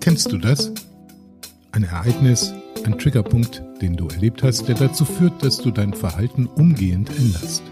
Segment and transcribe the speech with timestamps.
[0.00, 0.72] Kennst du das?
[1.72, 6.46] Ein Ereignis, ein Triggerpunkt, den du erlebt hast, der dazu führt, dass du dein Verhalten
[6.46, 7.62] umgehend änderst.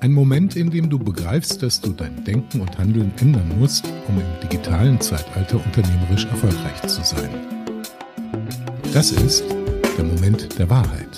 [0.00, 4.18] Ein Moment, in dem du begreifst, dass du dein Denken und Handeln ändern musst, um
[4.18, 7.30] im digitalen Zeitalter unternehmerisch erfolgreich zu sein.
[8.92, 9.44] Das ist
[9.96, 11.08] der Moment der Wahrheit.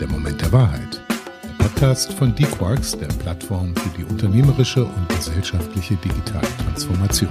[0.00, 1.05] Der Moment der Wahrheit.
[1.76, 7.28] Podcast von D-Quarks, der Plattform für die unternehmerische und gesellschaftliche digitale Transformation.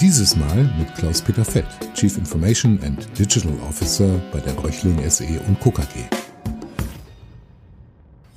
[0.00, 5.60] Dieses Mal mit Klaus-Peter Fett, Chief Information and Digital Officer bei der Röchling SE und
[5.60, 5.70] Co.
[5.70, 6.00] KG.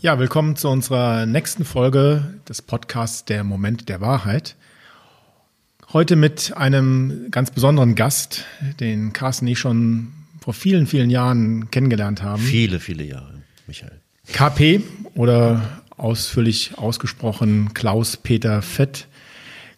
[0.02, 4.57] Ja, willkommen zu unserer nächsten Folge des Podcasts Der Moment der Wahrheit.
[5.91, 8.45] Heute mit einem ganz besonderen Gast,
[8.80, 12.44] den Carsten und ich schon vor vielen, vielen Jahren kennengelernt haben.
[12.44, 14.02] Viele, viele Jahre, Michael.
[14.34, 14.81] KP
[15.16, 19.08] oder ausführlich ausgesprochen Klaus-Peter Fett.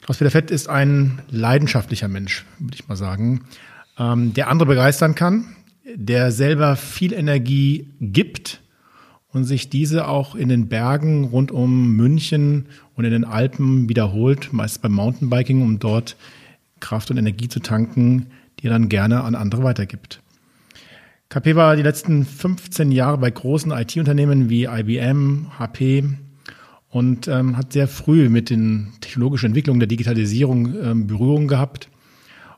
[0.01, 3.45] Klaus-Peter Fett ist ein leidenschaftlicher Mensch, würde ich mal sagen,
[3.97, 5.55] ähm, der andere begeistern kann,
[5.95, 8.61] der selber viel Energie gibt
[9.31, 14.51] und sich diese auch in den Bergen rund um München und in den Alpen wiederholt,
[14.51, 16.15] meist beim Mountainbiking, um dort
[16.79, 18.27] Kraft und Energie zu tanken,
[18.59, 20.21] die er dann gerne an andere weitergibt.
[21.29, 26.05] KP war die letzten 15 Jahre bei großen IT-Unternehmen wie IBM, HP
[26.89, 31.87] und ähm, hat sehr früh mit den technologischen Entwicklungen der Digitalisierung ähm, Berührung gehabt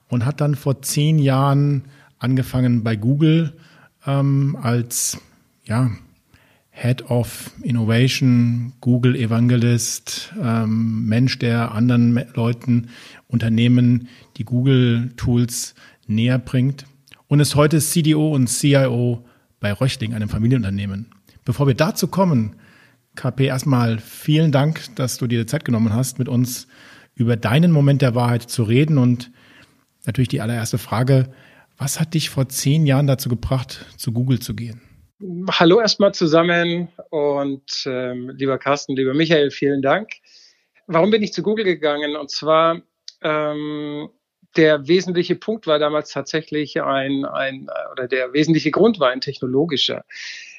[0.08, 1.84] und hat dann vor zehn Jahren
[2.18, 3.52] angefangen bei Google
[4.08, 5.18] ähm, als
[5.66, 5.92] ja,
[6.70, 12.88] Head of Innovation, Google Evangelist, ähm, Mensch, der anderen Leuten,
[13.28, 15.76] Unternehmen die Google Tools
[16.08, 16.86] näher bringt
[17.32, 19.26] und ist heute CDO und CIO
[19.62, 21.10] bei Röchling, einem Familienunternehmen.
[21.46, 22.58] Bevor wir dazu kommen,
[23.16, 26.68] KP, erstmal vielen Dank, dass du dir die Zeit genommen hast, mit uns
[27.16, 29.32] über deinen Moment der Wahrheit zu reden und
[30.06, 31.34] natürlich die allererste Frage,
[31.78, 34.82] was hat dich vor zehn Jahren dazu gebracht, zu Google zu gehen?
[35.52, 40.10] Hallo erstmal zusammen und ähm, lieber Carsten, lieber Michael, vielen Dank.
[40.86, 42.18] Warum bin ich zu Google gegangen?
[42.18, 42.82] Und zwar
[43.24, 44.10] ähm,
[44.58, 50.04] der wesentliche Punkt war damals tatsächlich ein, ein oder der wesentliche Grund war ein technologischer.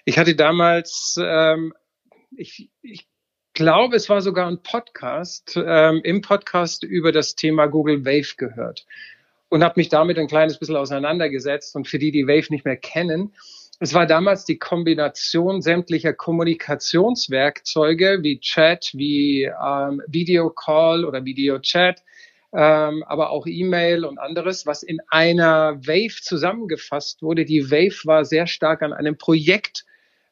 [0.04, 1.74] Ich hatte damals, ähm,
[2.36, 3.06] ich, ich
[3.54, 8.86] glaube, es war sogar ein Podcast, ähm, im Podcast über das Thema Google Wave gehört
[9.48, 11.76] und habe mich damit ein kleines bisschen auseinandergesetzt.
[11.76, 13.34] Und für die, die Wave nicht mehr kennen,
[13.80, 22.02] es war damals die Kombination sämtlicher Kommunikationswerkzeuge wie Chat, wie ähm, Videocall oder Videochat,
[22.54, 27.44] ähm, aber auch E-Mail und anderes, was in einer Wave zusammengefasst wurde.
[27.44, 29.84] Die Wave war sehr stark an einem Projekt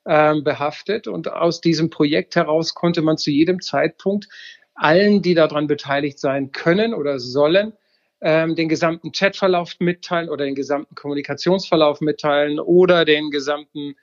[0.07, 4.29] ähm, behaftet und aus diesem Projekt heraus konnte man zu jedem Zeitpunkt
[4.75, 7.75] allen, die daran beteiligt sein können oder sollen,
[8.23, 13.95] ähm, den gesamten Chatverlauf mitteilen oder den gesamten Kommunikationsverlauf mitteilen oder den gesamten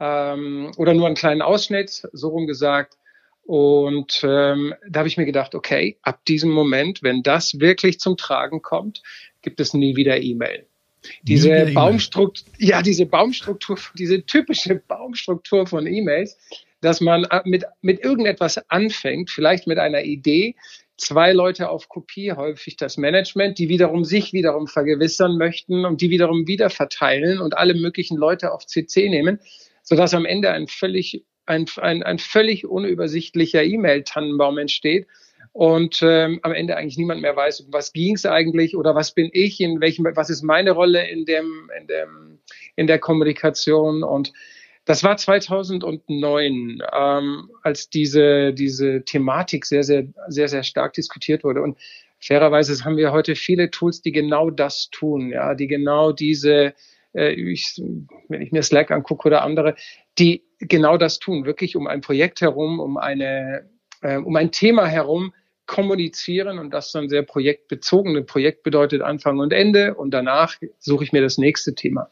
[0.00, 2.98] ähm, oder nur einen kleinen Ausschnitt, so rum gesagt.
[3.44, 8.16] Und ähm, da habe ich mir gedacht, okay, ab diesem Moment, wenn das wirklich zum
[8.16, 9.02] Tragen kommt,
[9.42, 10.66] gibt es nie wieder E-Mail.
[11.22, 16.38] Diese e Baumstruktur, ja, diese Baumstruktur, diese typische Baumstruktur von E-Mails,
[16.80, 20.54] dass man mit, mit irgendetwas anfängt, vielleicht mit einer Idee,
[20.96, 26.10] zwei Leute auf Kopie, häufig das Management, die wiederum sich wiederum vergewissern möchten und die
[26.10, 29.40] wiederum wieder verteilen und alle möglichen Leute auf CC nehmen,
[29.82, 35.06] sodass am Ende ein völlig, ein, ein, ein völlig unübersichtlicher E-Mail-Tannenbaum entsteht
[35.52, 39.12] und ähm, am Ende eigentlich niemand mehr weiß, um was ging es eigentlich oder was
[39.12, 42.38] bin ich, in welchem, was ist meine Rolle in dem, in dem,
[42.76, 44.32] in der Kommunikation und
[44.84, 51.62] das war 2009, ähm, als diese, diese Thematik sehr, sehr, sehr, sehr stark diskutiert wurde.
[51.62, 51.78] Und
[52.20, 56.74] fairerweise haben wir heute viele Tools, die genau das tun, ja, die genau diese,
[57.14, 57.80] ich,
[58.28, 59.76] wenn ich mir Slack angucke oder andere,
[60.18, 63.68] die genau das tun, wirklich um ein Projekt herum, um eine,
[64.02, 65.32] äh, um ein Thema herum
[65.66, 66.58] kommunizieren.
[66.58, 68.16] Und das dann sehr projektbezogen.
[68.16, 69.94] Ein Projekt bedeutet Anfang und Ende.
[69.94, 72.10] Und danach suche ich mir das nächste Thema.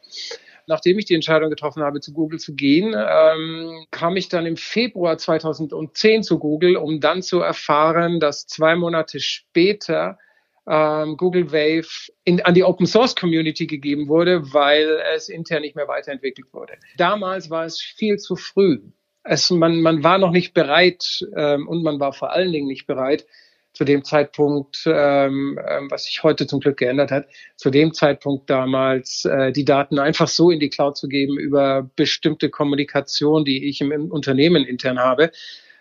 [0.67, 4.57] Nachdem ich die Entscheidung getroffen habe, zu Google zu gehen, ähm, kam ich dann im
[4.57, 10.19] Februar 2010 zu Google, um dann zu erfahren, dass zwei Monate später
[10.69, 15.77] ähm, Google Wave in, an die Open Source Community gegeben wurde, weil es intern nicht
[15.77, 16.75] mehr weiterentwickelt wurde.
[16.97, 18.81] Damals war es viel zu früh.
[19.25, 22.87] Es, man, man war noch nicht bereit ähm, und man war vor allen Dingen nicht
[22.87, 23.27] bereit,
[23.73, 27.27] zu dem Zeitpunkt, ähm, ähm, was sich heute zum Glück geändert hat,
[27.57, 31.89] zu dem Zeitpunkt damals äh, die Daten einfach so in die Cloud zu geben über
[31.97, 35.31] bestimmte Kommunikation, die ich im, im Unternehmen intern habe.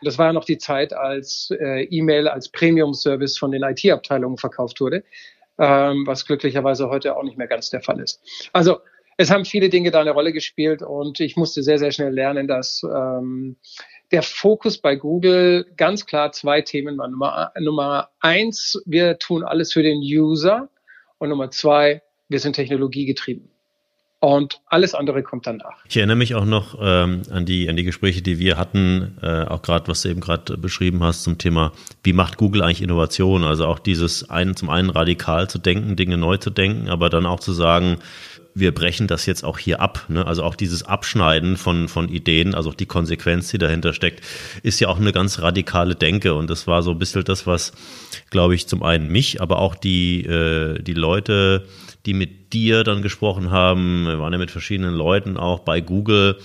[0.04, 4.82] Das war ja noch die Zeit, als äh, E-Mail als Premium-Service von den IT-Abteilungen verkauft
[4.82, 5.04] wurde,
[5.60, 8.22] ähm, was glücklicherweise heute auch nicht mehr ganz der Fall ist.
[8.52, 8.80] Also
[9.18, 12.48] es haben viele Dinge da eine Rolle gespielt und ich musste sehr, sehr schnell lernen,
[12.48, 13.58] dass ähm,
[14.12, 17.08] der Fokus bei Google ganz klar zwei Themen war.
[17.08, 20.70] Nummer, Nummer eins, wir tun alles für den User
[21.20, 23.52] und Nummer zwei, wir sind technologiegetrieben
[24.22, 25.84] und alles andere kommt danach.
[25.90, 29.46] Ich erinnere mich auch noch ähm, an die an die Gespräche, die wir hatten, äh,
[29.46, 31.72] auch gerade was du eben gerade beschrieben hast zum Thema,
[32.04, 33.44] wie macht Google eigentlich Innovation?
[33.44, 37.26] Also auch dieses einen zum einen radikal zu denken, Dinge neu zu denken, aber dann
[37.26, 37.98] auch zu sagen,
[38.54, 40.06] wir brechen das jetzt auch hier ab.
[40.08, 40.26] Ne?
[40.26, 44.24] Also auch dieses Abschneiden von, von Ideen, also auch die Konsequenz, die dahinter steckt,
[44.62, 46.34] ist ja auch eine ganz radikale Denke.
[46.34, 47.72] Und das war so ein bisschen das, was,
[48.30, 51.66] glaube ich, zum einen mich, aber auch die, äh, die Leute,
[52.06, 56.38] die mit dir dann gesprochen haben, wir waren ja mit verschiedenen Leuten auch bei Google,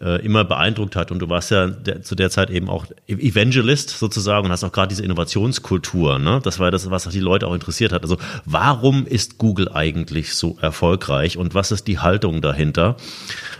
[0.00, 1.10] äh, immer beeindruckt hat.
[1.10, 4.72] Und du warst ja der, zu der Zeit eben auch Evangelist sozusagen und hast auch
[4.72, 6.18] gerade diese Innovationskultur.
[6.18, 6.40] Ne?
[6.42, 8.02] Das war das, was die Leute auch interessiert hat.
[8.02, 12.96] Also warum ist Google eigentlich so erfolgreich und was ist die Haltung dahinter?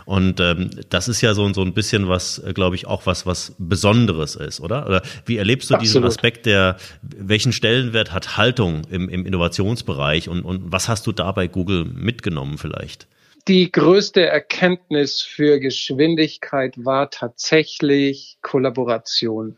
[0.07, 3.27] Und ähm, das ist ja so, so ein bisschen was, äh, glaube ich, auch was,
[3.27, 4.87] was Besonderes ist, oder?
[4.87, 5.87] Oder wie erlebst du Absolut.
[5.87, 11.13] diesen Aspekt der, welchen Stellenwert hat Haltung im, im Innovationsbereich und, und was hast du
[11.13, 13.07] da bei Google mitgenommen vielleicht?
[13.51, 19.57] Die größte Erkenntnis für Geschwindigkeit war tatsächlich Kollaboration.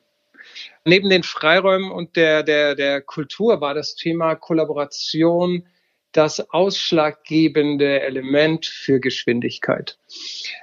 [0.86, 5.66] Neben den Freiräumen und der, der, der Kultur war das Thema Kollaboration
[6.12, 9.98] das ausschlaggebende Element für Geschwindigkeit.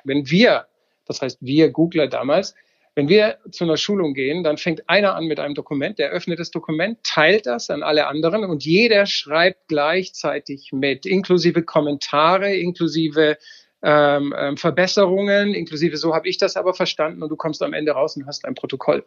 [0.04, 0.66] Wenn wir,
[1.06, 2.56] das heißt wir Googler damals,
[3.00, 6.38] wenn wir zu einer Schulung gehen, dann fängt einer an mit einem Dokument, der öffnet
[6.38, 13.38] das Dokument, teilt das an alle anderen und jeder schreibt gleichzeitig mit, inklusive Kommentare, inklusive
[13.82, 17.94] ähm, ähm, Verbesserungen, inklusive so habe ich das aber verstanden und du kommst am Ende
[17.94, 19.06] raus und hast ein Protokoll.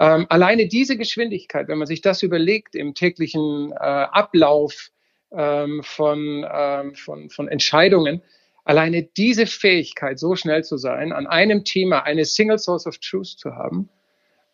[0.00, 4.88] Ähm, alleine diese Geschwindigkeit, wenn man sich das überlegt im täglichen äh, Ablauf
[5.32, 8.22] ähm, von, ähm, von, von Entscheidungen,
[8.68, 13.38] Alleine diese Fähigkeit, so schnell zu sein, an einem Thema eine Single Source of Truth
[13.38, 13.88] zu haben,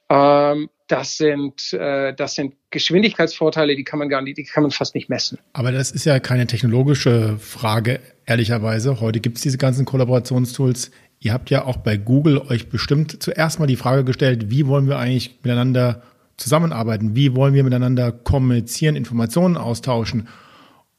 [0.08, 4.70] ähm, das sind, äh, das sind Geschwindigkeitsvorteile, die kann man gar nicht, die kann man
[4.70, 5.40] fast nicht messen.
[5.52, 9.00] Aber das ist ja keine technologische Frage, ehrlicherweise.
[9.00, 10.93] Heute gibt es diese ganzen Kollaborationstools.
[11.19, 14.87] Ihr habt ja auch bei Google euch bestimmt zuerst mal die Frage gestellt, wie wollen
[14.87, 16.02] wir eigentlich miteinander
[16.37, 17.17] zusammenarbeiten?
[17.17, 20.28] Wie wollen wir miteinander kommunizieren, Informationen austauschen?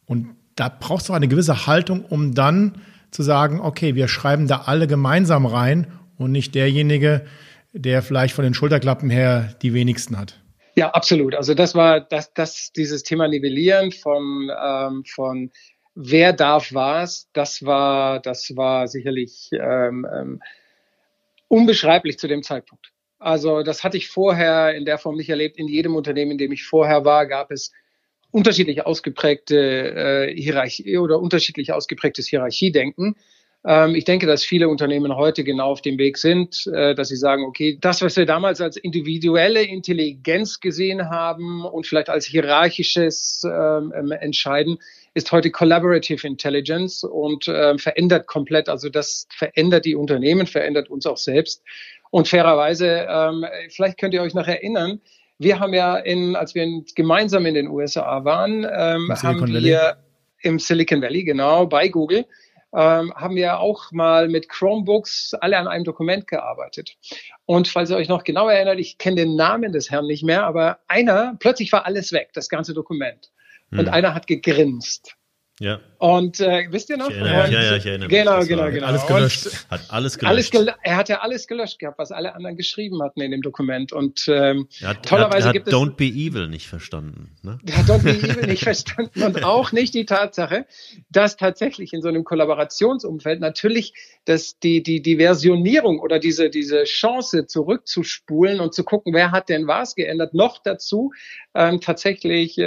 [0.05, 2.73] Und da brauchst du eine gewisse Haltung, um dann
[3.15, 7.25] zu sagen, okay, wir schreiben da alle gemeinsam rein und nicht derjenige,
[7.73, 10.39] der vielleicht von den Schulterklappen her die wenigsten hat.
[10.75, 11.35] Ja, absolut.
[11.35, 15.51] Also das war das, das dieses Thema Nivellieren von ähm, von
[15.95, 20.41] wer darf was, das war das war sicherlich ähm, ähm,
[21.47, 22.91] unbeschreiblich zu dem Zeitpunkt.
[23.19, 25.57] Also das hatte ich vorher in der Form nicht erlebt.
[25.57, 27.71] In jedem Unternehmen, in dem ich vorher war, gab es
[28.35, 29.55] unterschiedlich ausgeprägte
[30.27, 33.15] äh, Hierarchie oder unterschiedlich ausgeprägtes Hierarchiedenken.
[33.65, 37.15] Ähm, ich denke, dass viele Unternehmen heute genau auf dem Weg sind, äh, dass sie
[37.15, 43.43] sagen, okay, das, was wir damals als individuelle Intelligenz gesehen haben und vielleicht als hierarchisches
[43.45, 44.79] ähm, ähm Entscheiden,
[45.13, 51.05] ist heute Collaborative Intelligence und äh, verändert komplett, also das verändert die Unternehmen, verändert uns
[51.05, 51.63] auch selbst.
[52.11, 54.99] Und fairerweise, ähm, vielleicht könnt ihr euch noch erinnern,
[55.37, 59.53] wir haben ja, in, als wir in, gemeinsam in den USA waren, ähm, haben wir
[59.53, 59.93] Valley.
[60.41, 62.25] im Silicon Valley, genau, bei Google,
[62.73, 66.97] ähm, haben wir auch mal mit Chromebooks alle an einem Dokument gearbeitet.
[67.45, 70.43] Und falls ihr euch noch genau erinnert, ich kenne den Namen des Herrn nicht mehr,
[70.43, 73.31] aber einer, plötzlich war alles weg, das ganze Dokument.
[73.71, 73.79] Hm.
[73.79, 75.15] Und einer hat gegrinst.
[75.59, 75.79] Ja.
[75.99, 77.09] Und äh, wisst ihr noch?
[77.09, 78.17] Ich erinnere, ja, ja, ich erinnere mich.
[78.17, 78.87] Genau, genau, genau.
[78.87, 79.45] Alles gelöscht.
[79.45, 80.29] Und hat alles gelöscht.
[80.29, 83.41] Alles gel er hat ja alles gelöscht gehabt, was alle anderen geschrieben hatten in dem
[83.41, 83.93] Dokument.
[83.93, 86.67] Und ähm, er hat, tollerweise er hat, er hat gibt Don't es, Be Evil nicht
[86.67, 87.31] verstanden.
[87.41, 87.57] Ne?
[87.67, 90.65] Er hat Don't Be Evil nicht verstanden und auch nicht die Tatsache,
[91.09, 93.93] dass tatsächlich in so einem Kollaborationsumfeld natürlich
[94.25, 99.49] dass die, die, die Versionierung oder diese, diese Chance zurückzuspulen und zu gucken, wer hat
[99.49, 101.11] denn was geändert, noch dazu
[101.53, 102.63] ähm, tatsächlich äh,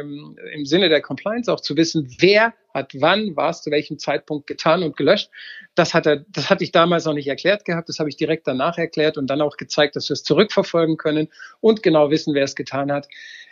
[0.00, 4.46] ähm, im Sinne der Compliance auch zu wissen, wer hat wann was zu welchem Zeitpunkt
[4.46, 5.30] getan und gelöscht.
[5.74, 7.88] Das hat er, das hatte ich damals noch nicht erklärt gehabt.
[7.88, 11.28] Das habe ich direkt danach erklärt und dann auch gezeigt, dass wir es zurückverfolgen können
[11.60, 13.08] und genau wissen, wer es getan hat.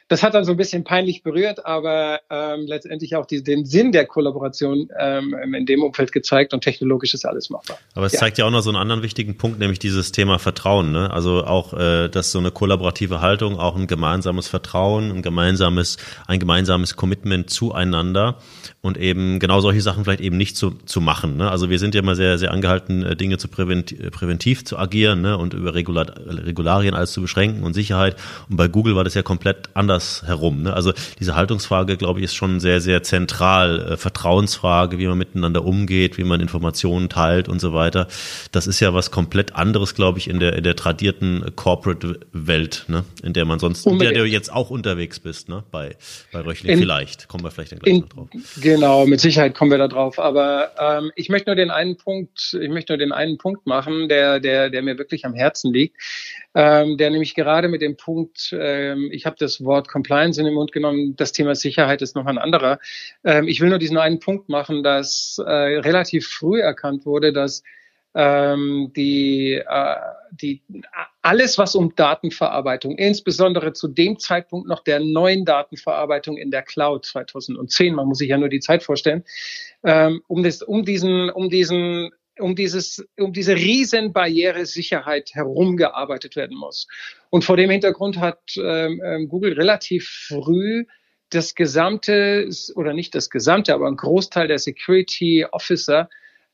[0.09, 3.93] Das hat dann so ein bisschen peinlich berührt, aber ähm, letztendlich auch die, den Sinn
[3.93, 7.79] der Kollaboration ähm, in dem Umfeld gezeigt und technologisch ist alles machbar.
[7.95, 8.21] Aber es ja.
[8.21, 10.93] zeigt ja auch noch so einen anderen wichtigen Punkt, nämlich dieses Thema Vertrauen.
[10.93, 11.11] Ne?
[11.11, 16.41] Also auch, äh, dass so eine kollaborative Haltung, auch ein gemeinsames Vertrauen, ein gemeinsames, ein
[16.41, 18.39] gemeinsames Commitment zueinander
[18.81, 21.37] und eben genau solche Sachen vielleicht eben nicht zu, zu machen.
[21.37, 21.51] Ne?
[21.51, 24.79] Also wir sind ja immer sehr, sehr angehalten, äh, Dinge zu präventiv, äh, präventiv zu
[24.79, 25.37] agieren ne?
[25.37, 28.17] und über Regular, Regularien alles zu beschränken und Sicherheit.
[28.49, 30.63] Und bei Google war das ja komplett anders herum.
[30.63, 30.73] Ne?
[30.73, 33.93] Also diese Haltungsfrage, glaube ich, ist schon sehr, sehr zentral.
[33.93, 38.09] Äh, Vertrauensfrage, wie man miteinander umgeht, wie man Informationen teilt und so weiter.
[38.53, 43.05] Das ist ja was komplett anderes, glaube ich, in der, in der tradierten Corporate-Welt, ne?
[43.23, 45.65] in der man sonst, in der du jetzt auch unterwegs bist, ne?
[45.71, 45.97] bei,
[46.33, 47.29] bei Röchling in, vielleicht.
[47.29, 48.29] Kommen wir vielleicht dann gleich in, noch drauf.
[48.61, 50.19] Genau, mit Sicherheit kommen wir da drauf.
[50.19, 54.09] Aber ähm, ich möchte nur den einen Punkt, ich möchte nur den einen Punkt machen,
[54.09, 55.97] der, der, der mir wirklich am Herzen liegt,
[56.59, 60.55] ähm, der nämlich gerade mit dem Punkt, ähm, ich habe das Wort Compliance in den
[60.55, 62.81] Mund genommen, das Thema Sicherheit ist noch ein anderer.
[63.23, 67.63] Ähm, ich will nur diesen einen Punkt machen, dass äh, relativ früh erkannt wurde, dass
[68.13, 69.95] ähm, die, äh,
[70.33, 70.61] die,
[71.23, 77.07] alles, was um Datenverarbeitung, insbesondere zu dem Zeitpunkt noch der neuen Datenverarbeitung in der Cloud
[77.07, 79.23] 2010, man muss sich ja nur die Zeit vorstellen,
[79.85, 86.57] ähm, um, das, um diesen, um diesen um dieses, um diese Riesenbarriere Sicherheit herumgearbeitet werden
[86.57, 86.87] muss.
[87.31, 90.85] Und vor dem Hintergrund hat ähm, ähm Google relativ früh
[91.31, 96.09] das gesamte, oder nicht das gesamte, aber ein Großteil der Security Officer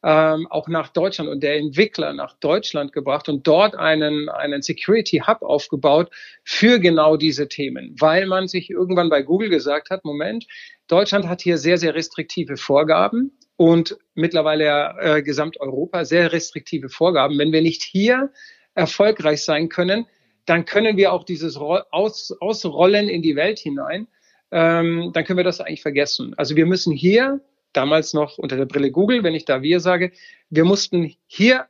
[0.04, 5.22] ähm, auch nach Deutschland und der Entwickler nach Deutschland gebracht und dort einen, einen Security
[5.26, 6.10] Hub aufgebaut
[6.44, 10.46] für genau diese Themen, weil man sich irgendwann bei Google gesagt hat, Moment,
[10.88, 17.38] Deutschland hat hier sehr, sehr restriktive Vorgaben und mittlerweile äh, Gesamteuropa sehr restriktive Vorgaben.
[17.38, 18.32] Wenn wir nicht hier
[18.75, 20.06] erfolgreich sein können,
[20.46, 24.08] dann können wir auch dieses Aus, Ausrollen in die Welt hinein,
[24.50, 26.34] ähm, dann können wir das eigentlich vergessen.
[26.37, 27.40] Also wir müssen hier
[27.73, 30.12] damals noch unter der Brille Google, wenn ich da wir sage,
[30.50, 31.66] wir mussten hier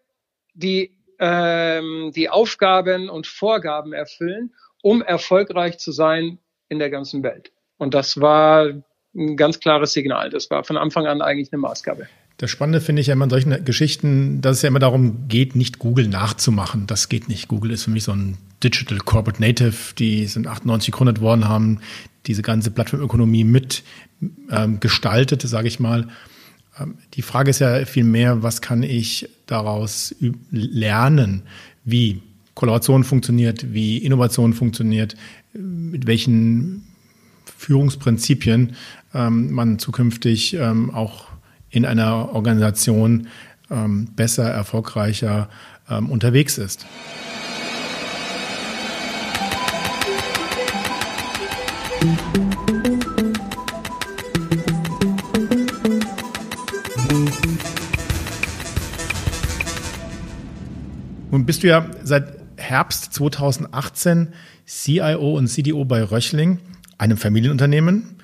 [0.55, 6.39] die, ähm, die Aufgaben und Vorgaben erfüllen, um erfolgreich zu sein
[6.69, 7.53] in der ganzen Welt.
[7.79, 10.31] Und das war ein ganz klares Signal.
[10.31, 12.07] Das war von Anfang an eigentlich eine Maßgabe.
[12.37, 15.55] Das Spannende finde ich ja immer in solchen Geschichten, dass es ja immer darum geht,
[15.55, 16.87] nicht Google nachzumachen.
[16.87, 17.47] Das geht nicht.
[17.47, 19.95] Google ist für mich so ein Digital Corporate Native.
[19.97, 21.81] Die sind 98 gegründet worden, haben
[22.27, 23.85] diese ganze Plattformökonomie mit
[24.51, 26.09] ähm, gestaltet, sage ich mal.
[26.79, 30.15] Ähm, die Frage ist ja viel mehr, was kann ich daraus
[30.51, 31.43] lernen,
[31.85, 32.21] wie
[32.55, 35.15] Kollaboration funktioniert, wie Innovation funktioniert,
[35.53, 36.85] mit welchen
[37.57, 38.75] Führungsprinzipien
[39.15, 41.27] man zukünftig ähm, auch
[41.71, 43.29] in einer Organisation
[43.71, 45.49] ähm, besser, erfolgreicher
[45.89, 46.87] ähm, unterwegs ist.
[61.31, 64.29] Nun bist du ja seit Herbst 2018
[64.67, 66.61] CIO und CDO bei Röchling,
[66.97, 68.17] einem Familienunternehmen.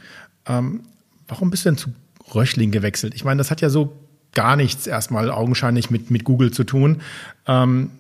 [0.51, 0.81] Ähm,
[1.29, 1.91] warum bist du denn zu
[2.35, 3.15] Röchling gewechselt?
[3.15, 3.93] Ich meine, das hat ja so
[4.33, 7.01] gar nichts erstmal augenscheinlich mit, mit Google zu tun.
[7.47, 7.91] Ähm,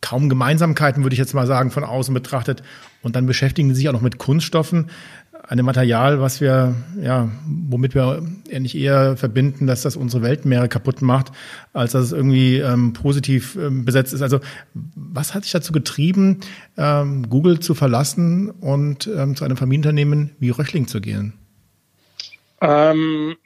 [0.00, 2.62] kaum Gemeinsamkeiten, würde ich jetzt mal sagen, von außen betrachtet.
[3.02, 4.90] Und dann beschäftigen sie sich auch noch mit Kunststoffen
[5.48, 11.02] einem Material, was wir, ja, womit wir eigentlich eher verbinden, dass das unsere Weltmeere kaputt
[11.02, 11.32] macht,
[11.72, 14.22] als dass es irgendwie ähm, positiv ähm, besetzt ist.
[14.22, 14.40] Also
[14.72, 16.40] was hat dich dazu getrieben,
[16.76, 21.34] ähm, Google zu verlassen und ähm, zu einem Familienunternehmen wie Röchling zu gehen?
[22.62, 23.36] Ähm,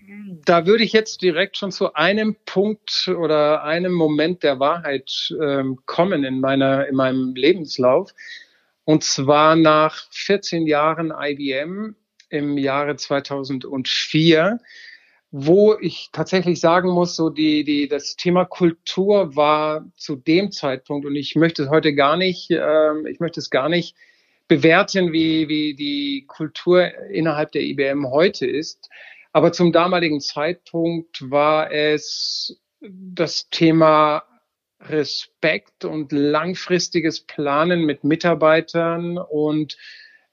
[0.45, 5.79] da würde ich jetzt direkt schon zu einem Punkt oder einem Moment der Wahrheit ähm,
[5.87, 8.13] kommen in meiner in meinem Lebenslauf.
[8.85, 11.97] Und zwar nach 14 Jahren IBM
[12.29, 14.61] im Jahre 2004,
[15.31, 21.07] wo ich tatsächlich sagen muss, so die, die, das Thema Kultur war zu dem Zeitpunkt,
[21.07, 23.97] und ich möchte es heute gar nicht, äh, ich möchte es gar nicht
[24.49, 28.89] bewerten, wie, wie die Kultur innerhalb der IBM heute ist.
[29.33, 34.23] Aber zum damaligen Zeitpunkt war es das Thema
[34.81, 39.77] Respekt und langfristiges Planen mit Mitarbeitern und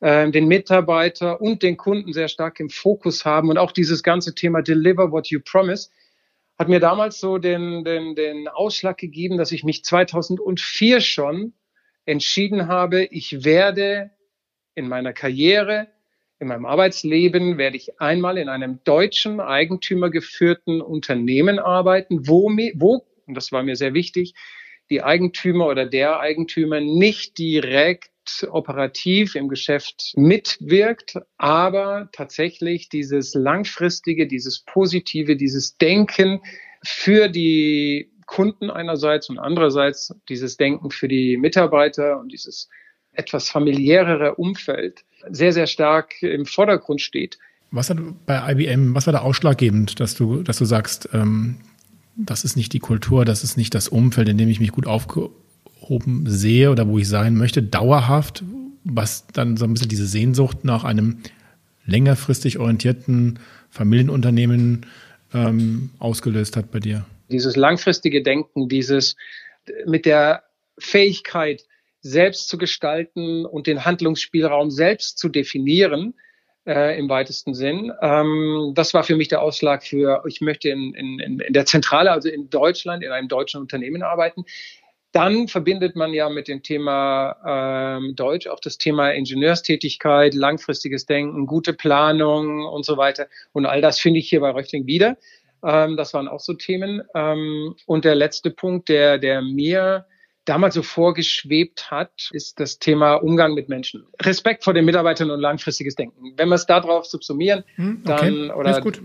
[0.01, 4.36] äh, den Mitarbeiter und den Kunden sehr stark im Fokus haben und auch dieses ganze
[4.36, 5.89] Thema Deliver what you promise
[6.60, 11.53] hat mir damals so den, den, den Ausschlag gegeben, dass ich mich 2004 schon
[12.05, 14.12] entschieden habe, ich werde
[14.75, 15.88] in meiner Karriere,
[16.39, 23.51] in meinem Arbeitsleben, werde ich einmal in einem deutschen eigentümergeführten Unternehmen arbeiten, wo, und das
[23.51, 24.33] war mir sehr wichtig,
[24.89, 28.10] die Eigentümer oder der Eigentümer nicht direkt
[28.50, 36.41] operativ im Geschäft mitwirkt, aber tatsächlich dieses langfristige, dieses positive, dieses Denken
[36.83, 42.70] für die Kunden einerseits und andererseits dieses Denken für die Mitarbeiter und dieses
[43.13, 47.38] etwas familiärere Umfeld sehr, sehr stark im Vordergrund steht.
[47.72, 51.58] Was hat bei IBM, was war da ausschlaggebend, dass du, dass du sagst, ähm,
[52.15, 54.86] das ist nicht die Kultur, das ist nicht das Umfeld, in dem ich mich gut
[54.86, 58.44] aufgehoben sehe oder wo ich sein möchte, dauerhaft,
[58.84, 61.18] was dann so ein bisschen diese Sehnsucht nach einem
[61.86, 63.39] längerfristig orientierten
[63.70, 64.86] Familienunternehmen
[65.34, 67.06] ähm, ausgelöst hat bei dir?
[67.30, 69.15] Dieses langfristige Denken, dieses
[69.86, 70.44] mit der
[70.77, 71.63] Fähigkeit,
[72.01, 76.13] selbst zu gestalten und den Handlungsspielraum selbst zu definieren,
[76.65, 77.92] äh, im weitesten Sinn.
[78.01, 82.12] Ähm, das war für mich der Ausschlag für, ich möchte in, in, in der Zentrale,
[82.12, 84.46] also in Deutschland, in einem deutschen Unternehmen arbeiten.
[85.12, 91.46] Dann verbindet man ja mit dem Thema ähm, Deutsch auch das Thema Ingenieurstätigkeit, langfristiges Denken,
[91.46, 93.27] gute Planung und so weiter.
[93.51, 95.18] Und all das finde ich hier bei Röchling wieder.
[95.63, 97.01] Ähm, das waren auch so Themen.
[97.15, 100.05] Ähm, und der letzte Punkt, der, der mir
[100.46, 104.05] damals so vorgeschwebt hat, ist das Thema Umgang mit Menschen.
[104.22, 106.34] Respekt vor den Mitarbeitern und langfristiges Denken.
[106.36, 108.17] Wenn wir es darauf subsumieren, hm, okay.
[108.17, 109.01] dann oder ist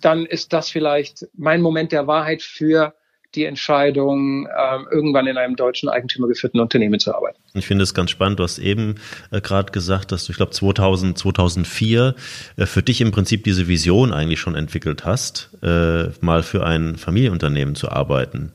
[0.00, 2.94] dann ist das vielleicht mein Moment der Wahrheit für
[3.34, 7.38] die Entscheidung, ähm, irgendwann in einem deutschen eigentümergeführten Unternehmen zu arbeiten.
[7.54, 8.38] Ich finde es ganz spannend.
[8.38, 8.94] Du hast eben
[9.30, 12.14] äh, gerade gesagt, dass du, ich glaube, 2000, 2004
[12.56, 16.96] äh, für dich im Prinzip diese Vision eigentlich schon entwickelt hast, äh, mal für ein
[16.96, 18.52] Familienunternehmen zu arbeiten.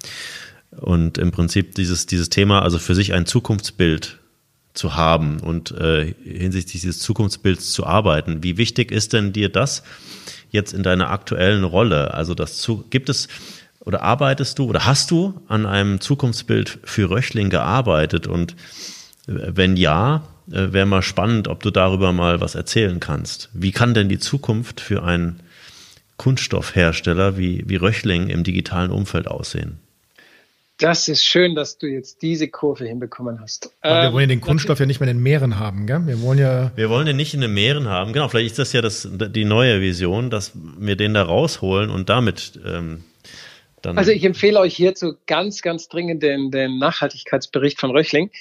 [0.71, 4.19] Und im Prinzip dieses, dieses Thema, also für sich ein Zukunftsbild
[4.73, 8.41] zu haben und äh, hinsichtlich dieses Zukunftsbilds zu arbeiten.
[8.41, 9.83] Wie wichtig ist denn dir das
[10.49, 12.15] jetzt in deiner aktuellen Rolle?
[12.15, 13.27] Also das zu, gibt es
[13.85, 18.27] oder arbeitest du oder hast du an einem Zukunftsbild für Röchling gearbeitet?
[18.27, 18.53] Und
[19.27, 23.49] äh, wenn ja, äh, wäre mal spannend, ob du darüber mal was erzählen kannst.
[23.53, 25.41] Wie kann denn die Zukunft für einen
[26.17, 29.79] Kunststoffhersteller wie, wie Röchling im digitalen Umfeld aussehen?
[30.79, 33.71] Das ist schön, dass du jetzt diese Kurve hinbekommen hast.
[33.81, 36.01] Aber wir wollen ja den ähm, Kunststoff ja nicht mehr in den Meeren haben, gell?
[36.07, 36.71] Wir wollen ja.
[36.75, 38.27] Wir wollen den nicht in den Meeren haben, genau.
[38.27, 42.59] Vielleicht ist das ja das, die neue Vision, dass wir den da rausholen und damit
[42.65, 43.03] ähm,
[43.85, 43.97] dann.
[43.97, 48.31] Also ich empfehle euch hierzu ganz, ganz dringend den, den Nachhaltigkeitsbericht von Röchling.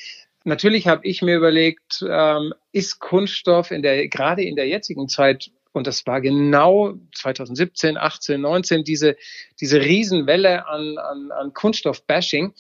[0.44, 5.50] Natürlich habe ich mir überlegt, ähm, ist Kunststoff in der, gerade in der jetzigen Zeit
[5.72, 9.16] und das war genau 2017, 18, 19, diese,
[9.60, 12.52] diese Riesenwelle an, an, an Kunststoff-Bashing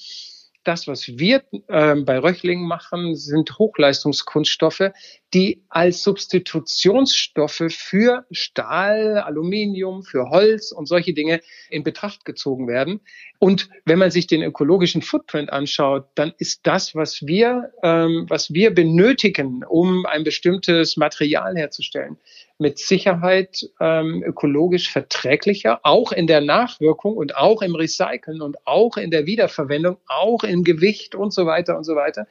[0.64, 4.90] das, was wir äh, bei Röchlingen machen, sind Hochleistungskunststoffe,
[5.34, 13.00] die als Substitutionsstoffe für Stahl, Aluminium, für Holz und solche Dinge in Betracht gezogen werden.
[13.38, 18.52] Und wenn man sich den ökologischen Footprint anschaut, dann ist das, was wir, ähm, was
[18.52, 22.18] wir benötigen, um ein bestimmtes Material herzustellen,
[22.58, 28.96] mit Sicherheit ähm, ökologisch verträglicher, auch in der Nachwirkung und auch im Recyceln und auch
[28.96, 32.26] in der Wiederverwendung, auch im Gewicht und so weiter und so weiter.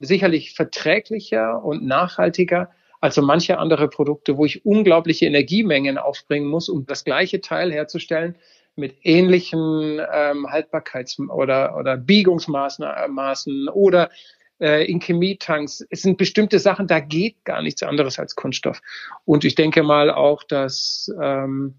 [0.00, 6.68] Sicherlich verträglicher und nachhaltiger als so manche andere Produkte, wo ich unglaubliche Energiemengen aufbringen muss,
[6.68, 8.36] um das gleiche Teil herzustellen
[8.76, 14.10] mit ähnlichen ähm, Haltbarkeits- oder, oder Biegungsmaßen oder
[14.60, 15.86] äh, in Chemietanks.
[15.90, 18.80] Es sind bestimmte Sachen, da geht gar nichts anderes als Kunststoff.
[19.24, 21.74] Und ich denke mal auch, dass ähm,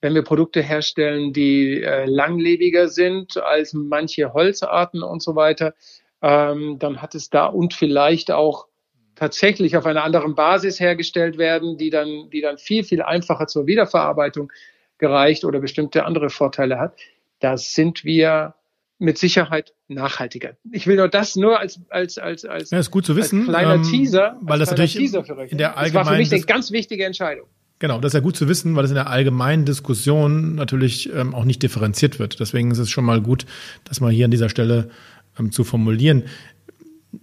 [0.00, 5.74] wenn wir Produkte herstellen, die äh, langlebiger sind als manche Holzarten und so weiter,
[6.22, 8.66] ähm, dann hat es da und vielleicht auch
[9.14, 13.66] tatsächlich auf einer anderen Basis hergestellt werden, die dann, die dann viel, viel einfacher zur
[13.66, 14.50] Wiederverarbeitung
[14.96, 16.94] gereicht oder bestimmte andere Vorteile hat.
[17.38, 18.54] Da sind wir
[19.00, 20.56] mit Sicherheit nachhaltiger.
[20.70, 23.76] Ich will nur das nur als als als als, ja, ist gut zu wissen, kleiner
[23.76, 27.04] ähm, Teaser, weil das natürlich in der allgemeinen das war für mich eine ganz wichtige
[27.04, 27.46] Entscheidung.
[27.80, 31.34] Genau, das ist ja gut zu wissen, weil es in der allgemeinen Diskussion natürlich ähm,
[31.34, 32.38] auch nicht differenziert wird.
[32.38, 33.46] Deswegen ist es schon mal gut,
[33.84, 34.90] das mal hier an dieser Stelle
[35.38, 36.24] ähm, zu formulieren.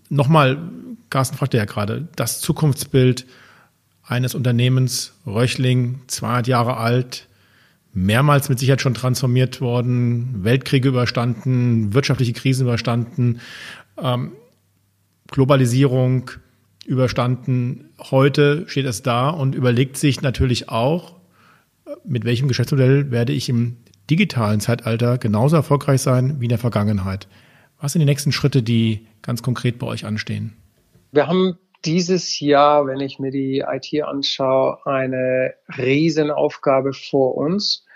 [0.09, 0.57] Nochmal,
[1.11, 3.27] Carsten fragte ja gerade, das Zukunftsbild
[4.01, 7.27] eines Unternehmens, Röchling, 200 Jahre alt,
[7.97, 13.41] mehrmals mit Sicherheit schon transformiert worden, Weltkriege überstanden, wirtschaftliche Krisen überstanden,
[14.01, 14.33] ähm,
[15.31, 16.29] Globalisierung
[16.85, 17.89] überstanden.
[17.99, 21.15] Heute steht es da und überlegt sich natürlich auch,
[22.05, 23.77] mit welchem Geschäftsmodell werde ich im
[24.09, 27.27] digitalen Zeitalter genauso erfolgreich sein wie in der Vergangenheit.
[27.81, 30.53] Was sind die nächsten Schritte, die ganz konkret bei euch anstehen?
[31.11, 37.86] Wir haben dieses Jahr, wenn ich mir die IT anschaue, eine Riesenaufgabe vor uns.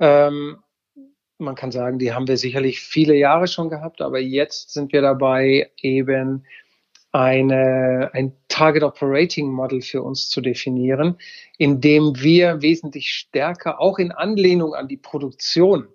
[0.00, 0.58] Ähm,
[1.38, 5.00] man kann sagen, die haben wir sicherlich viele Jahre schon gehabt, aber jetzt sind wir
[5.00, 6.44] dabei, eben
[7.12, 11.18] eine, ein Target Operating Model für uns zu definieren,
[11.58, 15.88] in dem wir wesentlich stärker, auch in Anlehnung an die Produktion,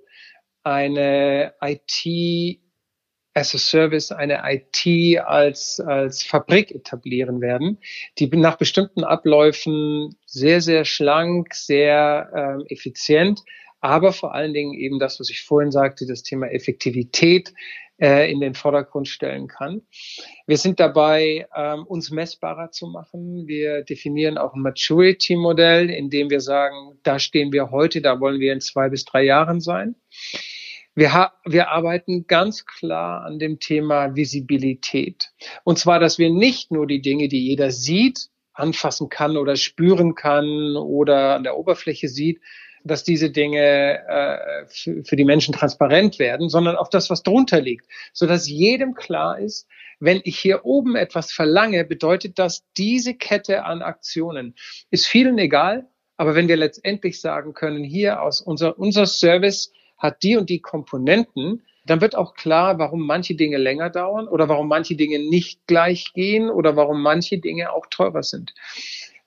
[0.63, 2.59] eine IT
[3.33, 7.79] as a Service, eine IT als, als Fabrik etablieren werden,
[8.17, 13.43] die nach bestimmten Abläufen sehr, sehr schlank, sehr ähm, effizient,
[13.85, 17.53] aber vor allen Dingen eben das, was ich vorhin sagte, das Thema Effektivität
[18.01, 19.83] äh, in den Vordergrund stellen kann.
[20.47, 23.47] Wir sind dabei, ähm, uns messbarer zu machen.
[23.47, 28.39] Wir definieren auch ein Maturity-Modell, in dem wir sagen, da stehen wir heute, da wollen
[28.39, 29.95] wir in zwei bis drei Jahren sein.
[30.95, 35.31] Wir, wir arbeiten ganz klar an dem Thema Visibilität.
[35.63, 40.15] Und zwar, dass wir nicht nur die Dinge, die jeder sieht, anfassen kann oder spüren
[40.15, 42.41] kann oder an der Oberfläche sieht,
[42.85, 47.59] dass diese Dinge äh, für, für die Menschen transparent werden, sondern auch das, was drunter
[47.59, 49.67] liegt, so dass jedem klar ist,
[49.99, 54.55] wenn ich hier oben etwas verlange, bedeutet das diese Kette an Aktionen.
[54.91, 60.21] Ist vielen egal, aber wenn wir letztendlich sagen können, hier aus unser, unser Service hat
[60.23, 64.67] die und die Komponenten, dann wird auch klar, warum manche Dinge länger dauern oder warum
[64.67, 68.53] manche Dinge nicht gleich gehen oder warum manche Dinge auch teurer sind.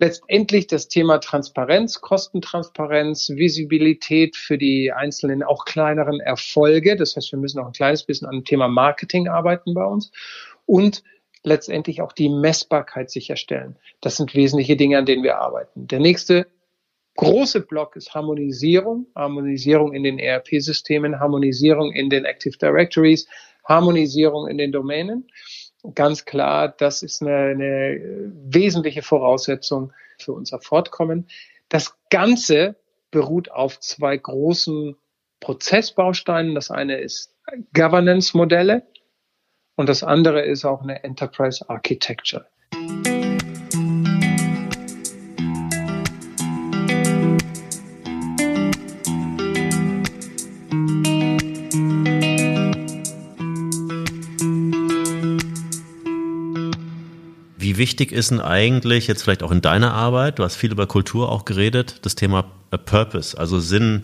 [0.00, 6.94] Letztendlich das Thema Transparenz, Kostentransparenz, Visibilität für die einzelnen, auch kleineren Erfolge.
[6.94, 10.12] Das heißt, wir müssen auch ein kleines bisschen an dem Thema Marketing arbeiten bei uns
[10.66, 11.02] und
[11.42, 13.76] letztendlich auch die Messbarkeit sicherstellen.
[14.00, 15.88] Das sind wesentliche Dinge, an denen wir arbeiten.
[15.88, 16.46] Der nächste
[17.16, 23.26] große Block ist Harmonisierung, Harmonisierung in den ERP-Systemen, Harmonisierung in den Active Directories,
[23.64, 25.28] Harmonisierung in den Domänen.
[25.94, 31.28] Ganz klar, das ist eine, eine wesentliche Voraussetzung für unser Fortkommen.
[31.68, 32.76] Das Ganze
[33.10, 34.96] beruht auf zwei großen
[35.40, 36.54] Prozessbausteinen.
[36.54, 37.34] Das eine ist
[37.74, 38.86] Governance-Modelle
[39.76, 42.46] und das andere ist auch eine Enterprise Architecture.
[57.76, 61.30] Wichtig ist denn eigentlich, jetzt vielleicht auch in deiner Arbeit, du hast viel über Kultur
[61.30, 64.02] auch geredet, das Thema äh, Purpose, also Sinn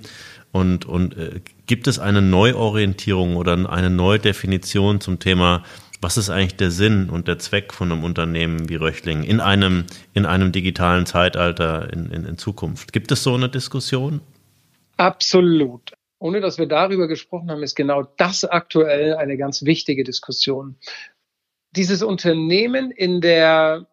[0.52, 5.62] und, und äh, gibt es eine Neuorientierung oder eine Neudefinition zum Thema,
[6.00, 9.86] was ist eigentlich der Sinn und der Zweck von einem Unternehmen wie Röchling in einem,
[10.12, 12.92] in einem digitalen Zeitalter in, in, in Zukunft?
[12.92, 14.20] Gibt es so eine Diskussion?
[14.96, 15.92] Absolut.
[16.18, 20.76] Ohne dass wir darüber gesprochen haben, ist genau das aktuell eine ganz wichtige Diskussion
[21.76, 23.86] dieses Unternehmen in der,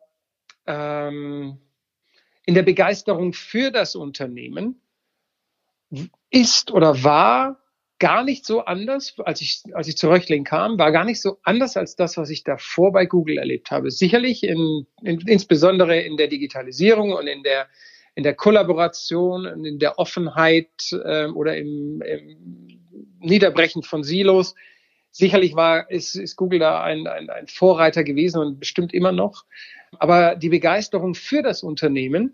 [0.68, 1.58] ähm,
[2.46, 4.82] in der Begeisterung für das Unternehmen
[6.30, 7.58] ist oder war
[8.00, 11.38] gar nicht so anders, als ich, als ich zu Röchling kam, war gar nicht so
[11.44, 13.92] anders als das, was ich davor bei Google erlebt habe.
[13.92, 17.68] Sicherlich in, in, insbesondere in der Digitalisierung und in der,
[18.16, 22.80] in der Kollaboration und in der Offenheit äh, oder im, im
[23.20, 24.56] Niederbrechen von Silos
[25.12, 29.46] Sicherlich war, ist, ist Google da ein, ein, ein Vorreiter gewesen und bestimmt immer noch.
[30.00, 32.34] Aber die Begeisterung für das Unternehmen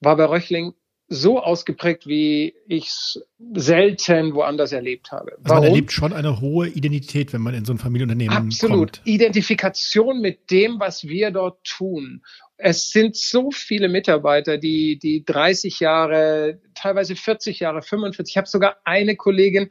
[0.00, 0.74] war bei Röchling
[1.12, 3.20] so ausgeprägt, wie ich es
[3.54, 5.32] selten woanders erlebt habe.
[5.42, 8.92] Also man erlebt schon eine hohe Identität, wenn man in so ein Familienunternehmen Absolut.
[8.92, 9.00] kommt.
[9.04, 12.22] Identifikation mit dem, was wir dort tun.
[12.56, 18.32] Es sind so viele Mitarbeiter, die, die 30 Jahre, teilweise 40 Jahre, 45.
[18.32, 19.70] Ich habe sogar eine Kollegin,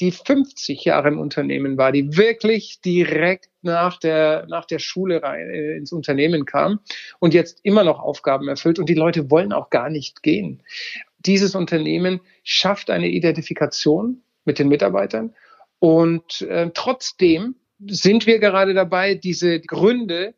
[0.00, 5.50] die 50 Jahre im Unternehmen war, die wirklich direkt nach der, nach der Schule rein,
[5.50, 6.80] äh, ins Unternehmen kam
[7.18, 10.62] und jetzt immer noch Aufgaben erfüllt und die Leute wollen auch gar nicht gehen.
[11.18, 15.34] Dieses Unternehmen schafft eine Identifikation mit den Mitarbeitern
[15.78, 20.34] und äh, trotzdem sind wir gerade dabei, diese Gründe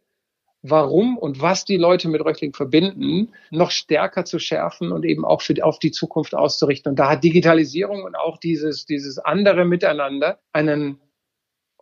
[0.63, 5.43] warum und was die Leute mit Röchling verbinden, noch stärker zu schärfen und eben auch
[5.43, 6.91] für, auf die Zukunft auszurichten.
[6.91, 10.99] Und da hat Digitalisierung und auch dieses, dieses andere Miteinander einen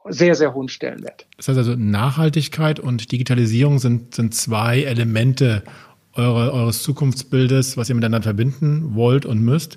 [0.08, 1.26] sehr, sehr hohen Stellenwert.
[1.36, 5.62] Das heißt also, Nachhaltigkeit und Digitalisierung sind, sind zwei Elemente
[6.14, 9.76] eure, eures Zukunftsbildes, was ihr miteinander verbinden wollt und müsst.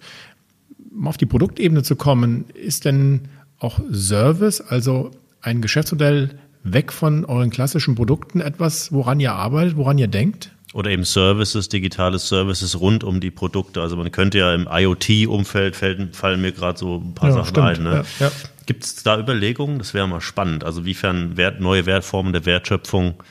[0.92, 3.28] Um auf die Produktebene zu kommen, ist denn
[3.60, 5.12] auch Service, also
[5.42, 10.52] ein Geschäftsmodell weg von euren klassischen Produkten etwas, woran ihr arbeitet, woran ihr denkt?
[10.74, 13.80] Oder eben Services, digitale Services rund um die Produkte.
[13.82, 17.68] Also man könnte ja im IoT-Umfeld fallen mir gerade so ein paar ja, Sachen stimmt.
[17.68, 17.84] ein.
[17.84, 18.06] Ne?
[18.20, 18.32] Ja, ja.
[18.66, 19.78] Gibt es da Überlegungen?
[19.78, 20.64] Das wäre mal spannend.
[20.64, 23.22] Also wiefern Wert, neue Wertformen der Wertschöpfung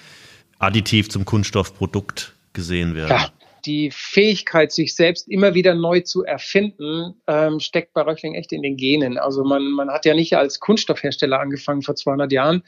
[0.58, 3.10] additiv zum Kunststoffprodukt gesehen werden.
[3.10, 3.28] Ja,
[3.64, 8.62] die Fähigkeit, sich selbst immer wieder neu zu erfinden, ähm, steckt bei Röchling echt in
[8.62, 9.18] den Genen.
[9.18, 12.62] Also man, man hat ja nicht als Kunststoffhersteller angefangen vor 200 Jahren,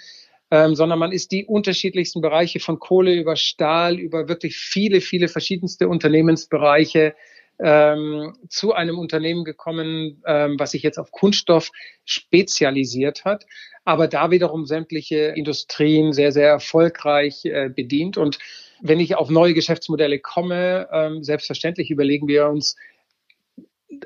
[0.55, 5.27] ähm, sondern man ist die unterschiedlichsten Bereiche von Kohle über Stahl, über wirklich viele, viele
[5.27, 7.17] verschiedenste Unternehmensbereiche
[7.59, 11.73] ähm, zu einem Unternehmen gekommen, ähm, was sich jetzt auf Kunststoff
[12.05, 13.47] spezialisiert hat,
[13.85, 18.17] aber da wiederum sämtliche Industrien sehr, sehr erfolgreich äh, bedient.
[18.17, 18.39] Und
[18.81, 22.77] wenn ich auf neue Geschäftsmodelle komme, ähm, selbstverständlich überlegen wir uns,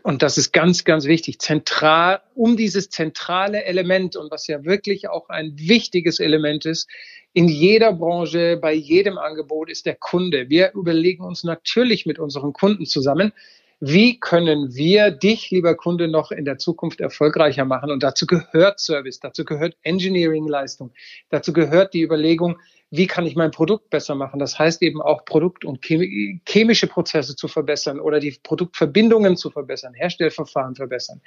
[0.03, 5.09] und das ist ganz, ganz wichtig, zentral, um dieses zentrale Element und was ja wirklich
[5.09, 6.88] auch ein wichtiges Element ist,
[7.33, 10.48] in jeder Branche, bei jedem Angebot ist der Kunde.
[10.48, 13.33] Wir überlegen uns natürlich mit unseren Kunden zusammen,
[13.81, 17.92] wie können wir dich, lieber Kunde, noch in der Zukunft erfolgreicher machen?
[17.92, 20.92] Und dazu gehört Service, dazu gehört Engineering-Leistung,
[21.31, 22.59] dazu gehört die Überlegung,
[22.90, 24.38] wie kann ich mein Produkt besser machen?
[24.40, 29.94] Das heißt eben auch Produkt- und chemische Prozesse zu verbessern oder die Produktverbindungen zu verbessern,
[29.94, 31.20] Herstellverfahren verbessern.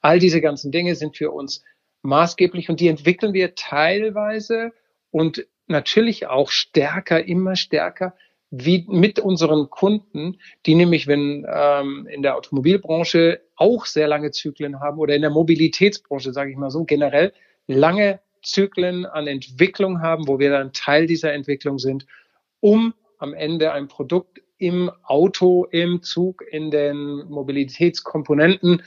[0.00, 1.64] All diese ganzen Dinge sind für uns
[2.02, 4.72] maßgeblich und die entwickeln wir teilweise
[5.10, 8.14] und natürlich auch stärker, immer stärker
[8.50, 14.80] wie mit unseren Kunden, die nämlich, wenn ähm, in der Automobilbranche auch sehr lange Zyklen
[14.80, 17.32] haben oder in der Mobilitätsbranche, sage ich mal so, generell
[17.68, 22.06] lange Zyklen an Entwicklung haben, wo wir dann Teil dieser Entwicklung sind,
[22.60, 28.82] um am Ende ein Produkt im Auto, im Zug, in den Mobilitätskomponenten,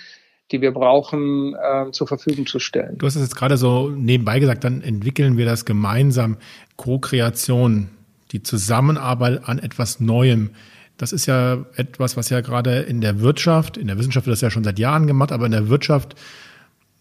[0.52, 2.98] die wir brauchen, äh, zur Verfügung zu stellen.
[2.98, 6.38] Du hast es jetzt gerade so nebenbei gesagt, dann entwickeln wir das gemeinsam.
[6.76, 7.90] Co-Kreation,
[8.32, 10.52] die Zusammenarbeit an etwas Neuem.
[10.98, 14.42] Das ist ja etwas, was ja gerade in der Wirtschaft, in der Wissenschaft wird das
[14.42, 16.16] ja schon seit Jahren gemacht, aber in der Wirtschaft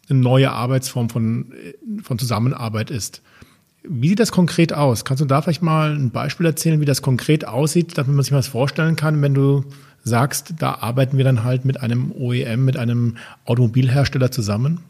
[0.09, 1.53] eine neue Arbeitsform von,
[2.03, 3.23] von Zusammenarbeit ist.
[3.85, 5.05] Wie sieht das konkret aus?
[5.05, 8.33] Kannst du da vielleicht mal ein Beispiel erzählen, wie das konkret aussieht, damit man sich
[8.33, 9.65] das vorstellen kann, wenn du
[10.05, 14.85] sagst, da arbeiten wir dann halt mit einem OEM, mit einem Automobilhersteller zusammen?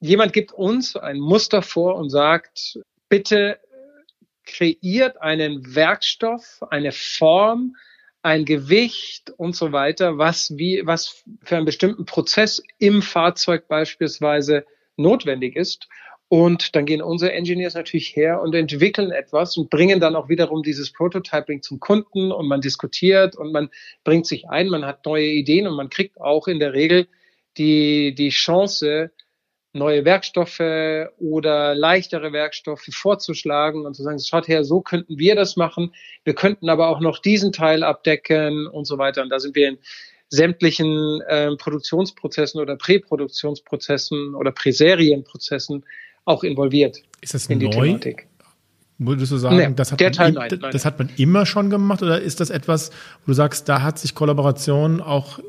[0.00, 3.58] Jemand gibt uns ein Muster vor und sagt, bitte
[4.44, 7.76] kreiert einen Werkstoff, eine Form,
[8.24, 14.64] ein Gewicht und so weiter, was wie, was für einen bestimmten Prozess im Fahrzeug beispielsweise
[14.96, 15.88] notwendig ist.
[16.28, 20.62] Und dann gehen unsere Engineers natürlich her und entwickeln etwas und bringen dann auch wiederum
[20.62, 23.68] dieses Prototyping zum Kunden und man diskutiert und man
[24.04, 27.06] bringt sich ein, man hat neue Ideen und man kriegt auch in der Regel
[27.58, 29.10] die, die Chance,
[29.74, 30.60] neue Werkstoffe
[31.18, 35.92] oder leichtere Werkstoffe vorzuschlagen und zu sagen, schaut her, so könnten wir das machen.
[36.24, 39.22] Wir könnten aber auch noch diesen Teil abdecken und so weiter.
[39.22, 39.78] Und da sind wir in
[40.28, 45.84] sämtlichen äh, Produktionsprozessen oder Präproduktionsprozessen oder Präserienprozessen
[46.24, 47.02] auch involviert.
[47.20, 47.70] Ist das in neu?
[47.70, 48.26] Thematik.
[48.98, 51.68] Würdest du sagen, nee, das, hat man, Teil, nein, nein, das hat man immer schon
[51.68, 52.90] gemacht oder ist das etwas,
[53.24, 55.40] wo du sagst, da hat sich Kollaboration auch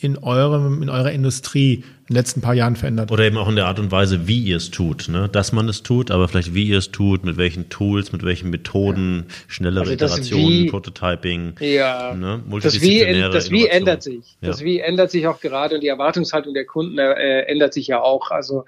[0.00, 3.12] in eurem, in eurer Industrie in den letzten paar Jahren verändert?
[3.12, 5.28] Oder eben auch in der Art und Weise, wie ihr es tut, ne?
[5.28, 8.50] Dass man es tut, aber vielleicht wie ihr es tut, mit welchen Tools, mit welchen
[8.50, 9.34] Methoden, ja.
[9.48, 12.42] schnellere also Iterationen, wie, Prototyping, ja, ne?
[12.62, 14.36] das wie, das wie ändert sich.
[14.40, 14.48] Ja.
[14.48, 18.00] Das wie ändert sich auch gerade und die Erwartungshaltung der Kunden äh, ändert sich ja
[18.00, 18.30] auch.
[18.30, 18.64] Also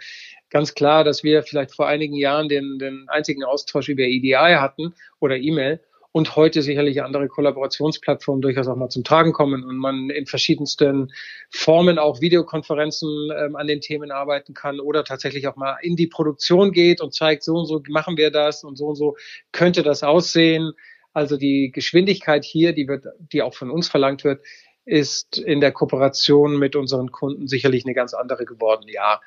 [0.50, 4.94] ganz klar, dass wir vielleicht vor einigen Jahren den, den einzigen Austausch über EDI hatten
[5.18, 5.80] oder E-Mail
[6.12, 11.12] und heute sicherlich andere Kollaborationsplattformen durchaus auch mal zum Tragen kommen und man in verschiedensten
[11.51, 16.07] Formen auch Videokonferenzen ähm, an den Themen arbeiten kann oder tatsächlich auch mal in die
[16.07, 19.16] Produktion geht und zeigt, so und so machen wir das und so und so
[19.53, 20.72] könnte das aussehen.
[21.14, 24.42] Also die Geschwindigkeit hier, die wird, die auch von uns verlangt wird,
[24.85, 28.87] ist in der Kooperation mit unseren Kunden sicherlich eine ganz andere geworden.
[28.88, 29.20] Ja,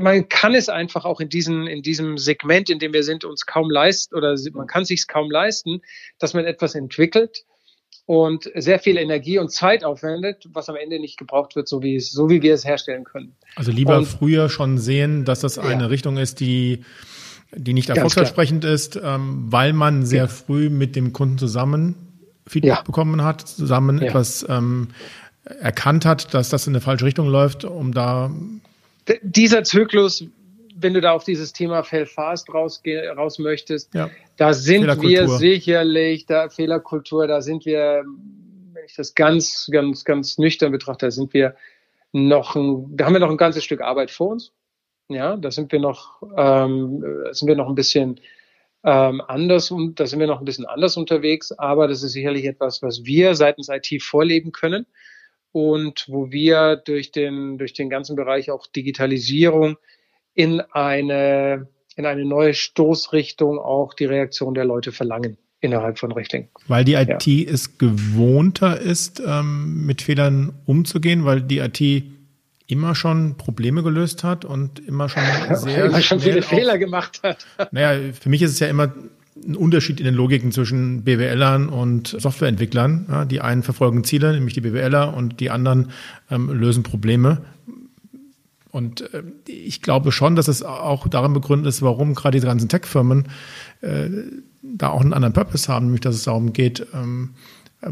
[0.00, 3.46] man kann es einfach auch in diesem, in diesem Segment, in dem wir sind, uns
[3.46, 5.82] kaum leisten oder man kann sich kaum leisten,
[6.18, 7.44] dass man etwas entwickelt
[8.04, 11.96] und sehr viel Energie und Zeit aufwendet, was am Ende nicht gebraucht wird, so wie
[11.96, 13.36] es, so wie wir es herstellen können.
[13.56, 15.86] Also lieber und, früher schon sehen, dass das eine ja.
[15.88, 16.84] Richtung ist, die
[17.54, 20.28] die nicht erfolgsversprechend ist, ähm, weil man sehr ja.
[20.28, 21.94] früh mit dem Kunden zusammen
[22.46, 22.82] Feedback ja.
[22.82, 24.88] bekommen hat, zusammen etwas ähm,
[25.44, 28.30] erkannt hat, dass das in eine falsche Richtung läuft, um da
[29.22, 30.24] dieser Zyklus,
[30.74, 32.82] wenn du da auf dieses Thema Fail Fast raus,
[33.16, 34.10] raus möchtest, ja.
[34.36, 38.04] da sind wir sicherlich, da Fehlerkultur, da sind wir,
[38.72, 41.56] wenn ich das ganz, ganz, ganz nüchtern betrachte, da sind wir
[42.12, 44.52] noch ein, da haben wir noch ein ganzes Stück Arbeit vor uns.
[45.08, 48.20] Ja, da sind wir noch, ähm, sind wir noch ein bisschen
[48.82, 52.44] ähm, anders und da sind wir noch ein bisschen anders unterwegs, aber das ist sicherlich
[52.44, 54.86] etwas, was wir seitens IT vorleben können
[55.56, 59.78] und wo wir durch den, durch den ganzen Bereich auch Digitalisierung
[60.34, 61.66] in eine,
[61.96, 66.50] in eine neue Stoßrichtung auch die Reaktion der Leute verlangen innerhalb von Richting.
[66.68, 67.50] Weil die IT ja.
[67.50, 72.04] es gewohnter ist, ähm, mit Fehlern umzugehen, weil die IT
[72.66, 75.22] immer schon Probleme gelöst hat und immer schon
[75.54, 77.46] sehr immer schon viele Fehler gemacht hat.
[77.70, 78.92] Naja, für mich ist es ja immer
[79.44, 83.06] ein Unterschied in den Logiken zwischen BWLern und Softwareentwicklern.
[83.08, 85.90] Ja, die einen verfolgen Ziele, nämlich die BWLer, und die anderen
[86.30, 87.42] ähm, lösen Probleme.
[88.70, 92.68] Und äh, ich glaube schon, dass es auch darin begründet ist, warum gerade diese ganzen
[92.68, 93.28] Tech-Firmen
[93.82, 94.08] äh,
[94.62, 97.30] da auch einen anderen Purpose haben, nämlich dass es darum geht, ähm,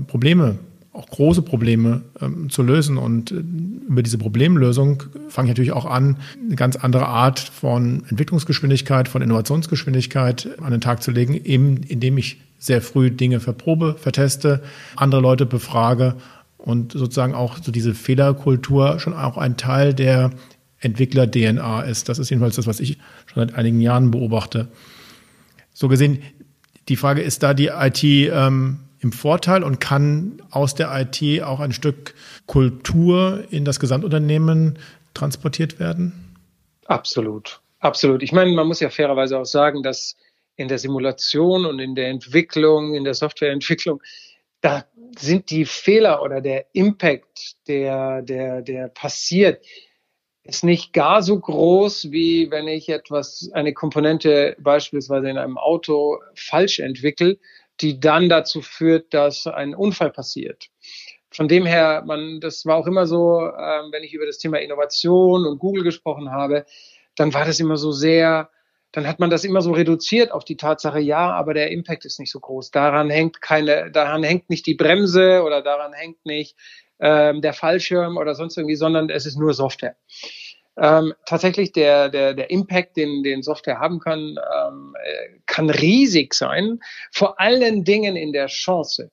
[0.06, 0.58] Probleme
[0.94, 2.96] auch große Probleme ähm, zu lösen.
[2.96, 3.42] Und äh,
[3.88, 9.20] über diese Problemlösung fange ich natürlich auch an, eine ganz andere Art von Entwicklungsgeschwindigkeit, von
[9.20, 14.62] Innovationsgeschwindigkeit an den Tag zu legen, eben indem ich sehr früh Dinge verprobe, verteste,
[14.96, 16.14] andere Leute befrage
[16.56, 20.30] und sozusagen auch so diese Fehlerkultur schon auch ein Teil der
[20.78, 22.08] Entwickler-DNA ist.
[22.08, 24.68] Das ist jedenfalls das, was ich schon seit einigen Jahren beobachte.
[25.72, 26.22] So gesehen,
[26.88, 31.60] die Frage ist da die IT ähm, im Vorteil und kann aus der IT auch
[31.60, 32.14] ein Stück
[32.46, 34.78] Kultur in das Gesamtunternehmen
[35.12, 36.34] transportiert werden?
[36.86, 38.22] Absolut, absolut.
[38.22, 40.16] Ich meine, man muss ja fairerweise auch sagen, dass
[40.56, 44.02] in der Simulation und in der Entwicklung, in der Softwareentwicklung,
[44.62, 44.86] da
[45.18, 49.64] sind die Fehler oder der Impact, der, der, der passiert,
[50.44, 56.20] ist nicht gar so groß, wie wenn ich etwas, eine Komponente beispielsweise in einem Auto
[56.34, 57.38] falsch entwickle
[57.84, 60.68] die dann dazu führt, dass ein Unfall passiert.
[61.30, 64.58] Von dem her, man, das war auch immer so, ähm, wenn ich über das Thema
[64.60, 66.64] Innovation und Google gesprochen habe,
[67.14, 68.48] dann war das immer so sehr,
[68.92, 72.18] dann hat man das immer so reduziert auf die Tatsache, ja, aber der Impact ist
[72.18, 72.70] nicht so groß.
[72.70, 76.56] Daran hängt keine, daran hängt nicht die Bremse oder daran hängt nicht
[77.00, 79.96] ähm, der Fallschirm oder sonst irgendwie, sondern es ist nur Software
[80.76, 86.34] ähm, tatsächlich der, der, der Impact, den, den Software haben kann, ähm, äh, kann riesig
[86.34, 86.80] sein.
[87.12, 89.10] Vor allen Dingen in der Chance,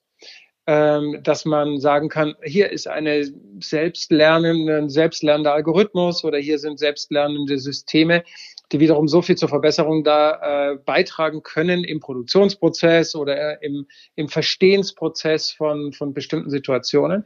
[0.68, 6.80] ähm, dass man sagen kann, hier ist eine selbstlernende, ein selbstlernender Algorithmus oder hier sind
[6.80, 8.24] selbstlernende Systeme,
[8.72, 13.88] die wiederum so viel zur Verbesserung da äh, beitragen können im Produktionsprozess oder äh, im,
[14.16, 17.26] im Verstehensprozess von, von bestimmten Situationen,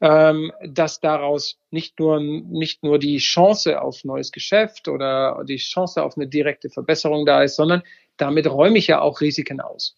[0.00, 6.02] ähm, dass daraus nicht nur, nicht nur die Chance auf neues Geschäft oder die Chance
[6.02, 7.82] auf eine direkte Verbesserung da ist, sondern
[8.16, 9.96] damit räume ich ja auch Risiken aus.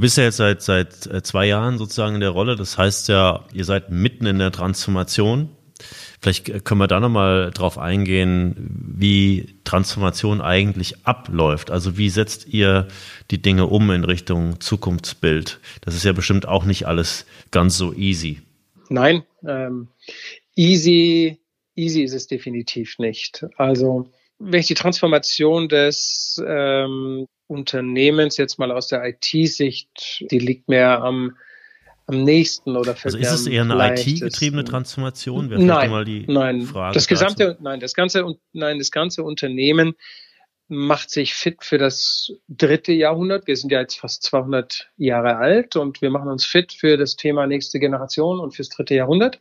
[0.00, 2.56] Du bist ja jetzt seit, seit äh, zwei Jahren sozusagen in der Rolle.
[2.56, 5.50] Das heißt ja, ihr seid mitten in der Transformation.
[6.22, 8.56] Vielleicht äh, können wir da nochmal drauf eingehen,
[8.96, 11.70] wie Transformation eigentlich abläuft.
[11.70, 12.88] Also wie setzt ihr
[13.30, 15.60] die Dinge um in Richtung Zukunftsbild?
[15.82, 18.40] Das ist ja bestimmt auch nicht alles ganz so easy.
[18.88, 19.88] Nein, ähm,
[20.56, 21.40] easy,
[21.76, 23.44] easy ist es definitiv nicht.
[23.58, 24.10] Also
[24.40, 31.02] wenn ich die Transformation des ähm, Unternehmens jetzt mal aus der IT-Sicht, die liegt mir
[31.02, 31.36] am,
[32.06, 35.50] am nächsten oder Also ist es eher eine IT-getriebene Transformation?
[35.50, 36.62] Wäre nein, mal die nein.
[36.62, 37.62] Frage das gesamte, dazu.
[37.62, 39.94] nein, das ganze, nein, das ganze Unternehmen
[40.68, 43.46] macht sich fit für das dritte Jahrhundert.
[43.46, 47.16] Wir sind ja jetzt fast 200 Jahre alt und wir machen uns fit für das
[47.16, 49.38] Thema nächste Generation und fürs dritte Jahrhundert.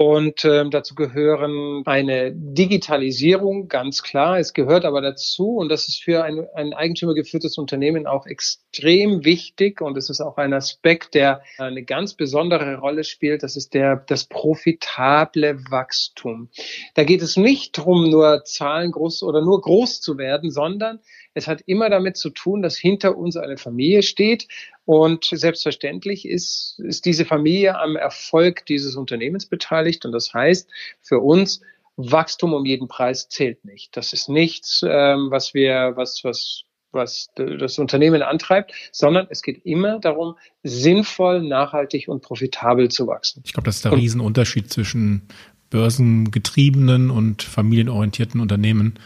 [0.00, 4.38] Und ähm, dazu gehören eine Digitalisierung, ganz klar.
[4.38, 9.80] Es gehört aber dazu, und das ist für ein, ein eigentümergeführtes Unternehmen auch extrem wichtig.
[9.80, 13.42] Und es ist auch ein Aspekt, der eine ganz besondere Rolle spielt.
[13.42, 16.48] Das ist der, das profitable Wachstum.
[16.94, 21.00] Da geht es nicht darum, nur Zahlen groß oder nur groß zu werden, sondern
[21.38, 24.48] es hat immer damit zu tun, dass hinter uns eine Familie steht.
[24.84, 30.04] Und selbstverständlich ist, ist diese Familie am Erfolg dieses Unternehmens beteiligt.
[30.04, 30.68] Und das heißt
[31.00, 31.60] für uns,
[31.96, 33.96] Wachstum um jeden Preis zählt nicht.
[33.96, 39.64] Das ist nichts, ähm, was wir, was, was, was das Unternehmen antreibt, sondern es geht
[39.64, 43.42] immer darum, sinnvoll, nachhaltig und profitabel zu wachsen.
[43.46, 45.28] Ich glaube, das ist der und, Riesenunterschied zwischen
[45.70, 48.98] börsengetriebenen und familienorientierten Unternehmen.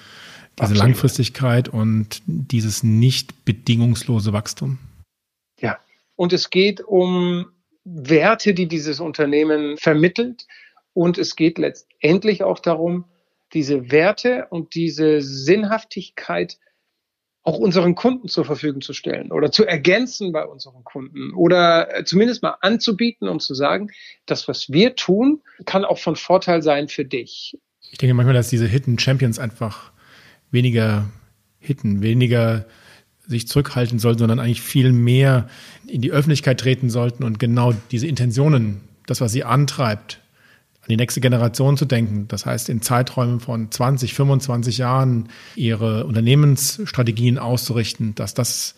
[0.63, 0.91] Diese Absolut.
[0.91, 4.79] Langfristigkeit und dieses nicht bedingungslose Wachstum.
[5.59, 5.79] Ja,
[6.15, 7.47] und es geht um
[7.85, 10.47] Werte, die dieses Unternehmen vermittelt.
[10.95, 13.07] Und es geht letztendlich auch darum,
[13.55, 16.59] diese Werte und diese Sinnhaftigkeit
[17.43, 22.05] auch unseren Kunden zur Verfügung zu stellen oder zu ergänzen bei unseren Kunden oder äh,
[22.05, 23.91] zumindest mal anzubieten und zu sagen,
[24.27, 27.59] das, was wir tun, kann auch von Vorteil sein für dich.
[27.91, 29.91] Ich denke manchmal, dass diese Hidden Champions einfach
[30.53, 31.07] weniger
[31.59, 32.67] hitten, weniger
[33.27, 35.49] sich zurückhalten sollten, sondern eigentlich viel mehr
[35.87, 40.21] in die Öffentlichkeit treten sollten und genau diese Intentionen das, was sie antreibt,
[40.83, 42.27] an die nächste Generation zu denken.
[42.29, 48.75] Das heißt, in Zeiträumen von 20, 25 Jahren ihre Unternehmensstrategien auszurichten, dass das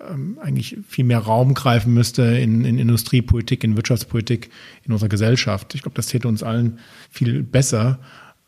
[0.00, 4.50] ähm, eigentlich viel mehr Raum greifen müsste in, in Industriepolitik, in Wirtschaftspolitik,
[4.82, 5.74] in unserer Gesellschaft.
[5.74, 8.00] Ich glaube, das täte uns allen viel besser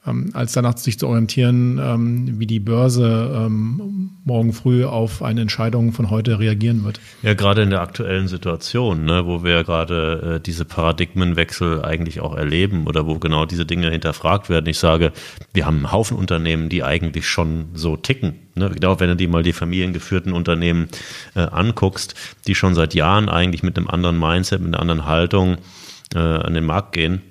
[0.09, 5.40] ähm, als danach sich zu orientieren, ähm, wie die Börse ähm, morgen früh auf eine
[5.40, 7.00] Entscheidung von heute reagieren wird.
[7.22, 12.36] Ja, gerade in der aktuellen Situation, ne, wo wir gerade äh, diese Paradigmenwechsel eigentlich auch
[12.36, 14.66] erleben oder wo genau diese Dinge hinterfragt werden.
[14.66, 15.12] Ich sage,
[15.52, 18.34] wir haben einen Haufen Unternehmen, die eigentlich schon so ticken.
[18.54, 18.70] Ne?
[18.70, 20.88] Genau, wenn du dir mal die familiengeführten Unternehmen
[21.34, 22.14] äh, anguckst,
[22.46, 25.56] die schon seit Jahren eigentlich mit einem anderen Mindset, mit einer anderen Haltung
[26.14, 27.22] äh, an den Markt gehen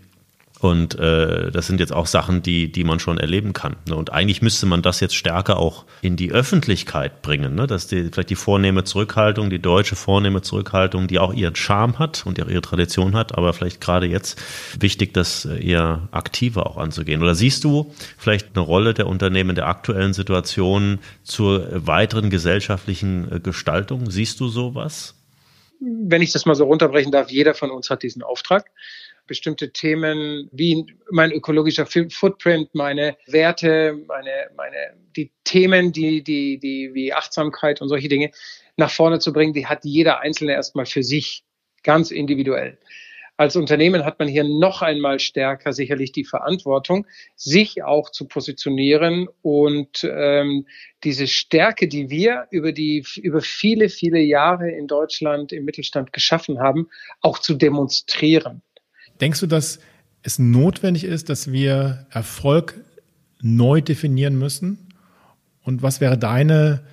[0.59, 3.75] und äh, das sind jetzt auch Sachen, die, die man schon erleben kann.
[3.87, 3.95] Ne?
[3.95, 7.67] Und eigentlich müsste man das jetzt stärker auch in die Öffentlichkeit bringen, ne?
[7.67, 12.25] dass die, vielleicht die vornehme Zurückhaltung, die deutsche vornehme Zurückhaltung, die auch ihren Charme hat
[12.25, 14.41] und ihre Tradition hat, aber vielleicht gerade jetzt
[14.79, 17.21] wichtig, das eher aktiver auch anzugehen.
[17.21, 23.39] Oder siehst du vielleicht eine Rolle der Unternehmen der aktuellen Situation zur weiteren gesellschaftlichen äh,
[23.39, 24.09] Gestaltung?
[24.09, 25.13] Siehst du sowas?
[25.79, 28.71] Wenn ich das mal so runterbrechen darf, jeder von uns hat diesen Auftrag
[29.27, 36.93] bestimmte Themen wie mein ökologischer Footprint, meine Werte, meine, meine, die Themen, die, die, die,
[36.93, 38.31] wie Achtsamkeit und solche Dinge
[38.77, 41.43] nach vorne zu bringen, die hat jeder Einzelne erstmal für sich
[41.83, 42.77] ganz individuell.
[43.39, 47.05] Als Unternehmen hat man hier noch einmal stärker sicherlich die Verantwortung,
[47.35, 50.65] sich auch zu positionieren und ähm,
[51.03, 56.59] diese Stärke, die wir über die über viele viele Jahre in Deutschland im Mittelstand geschaffen
[56.59, 56.89] haben,
[57.21, 58.63] auch zu demonstrieren.
[59.21, 59.79] Denkst du, dass
[60.23, 62.75] es notwendig ist, dass wir Erfolg
[63.41, 64.93] neu definieren müssen?
[65.63, 66.83] Und was wäre deine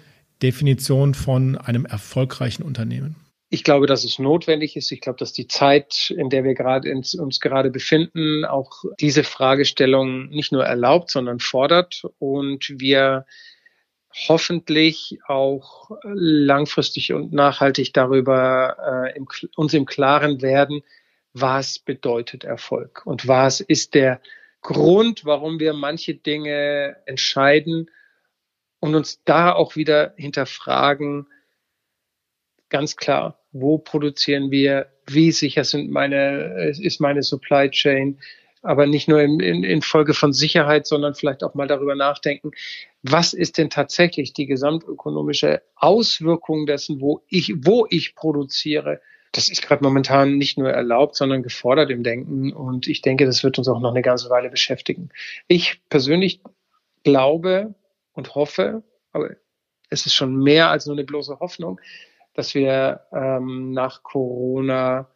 [0.42, 3.16] Definition von einem erfolgreichen Unternehmen?
[3.50, 4.90] Ich glaube, dass es notwendig ist.
[4.90, 10.28] Ich glaube, dass die Zeit, in der wir gerade uns gerade befinden, auch diese Fragestellung
[10.30, 13.26] nicht nur erlaubt, sondern fordert und wir
[14.28, 20.82] hoffentlich auch langfristig und nachhaltig darüber äh, im, uns im Klaren werden,
[21.34, 23.02] was bedeutet Erfolg?
[23.04, 24.20] Und was ist der
[24.62, 27.90] Grund, warum wir manche Dinge entscheiden
[28.80, 31.26] und uns da auch wieder hinterfragen,
[32.70, 38.18] ganz klar, wo produzieren wir, wie sicher sind meine, ist meine Supply Chain,
[38.62, 42.52] aber nicht nur in, in, in Folge von Sicherheit, sondern vielleicht auch mal darüber nachdenken,
[43.02, 49.02] was ist denn tatsächlich die gesamtökonomische Auswirkung dessen, wo ich, wo ich produziere,
[49.34, 52.52] das ist gerade momentan nicht nur erlaubt, sondern gefordert im Denken.
[52.52, 55.10] Und ich denke, das wird uns auch noch eine ganze Weile beschäftigen.
[55.48, 56.40] Ich persönlich
[57.02, 57.74] glaube
[58.12, 59.30] und hoffe, aber
[59.90, 61.80] es ist schon mehr als nur eine bloße Hoffnung,
[62.34, 65.10] dass wir ähm, nach Corona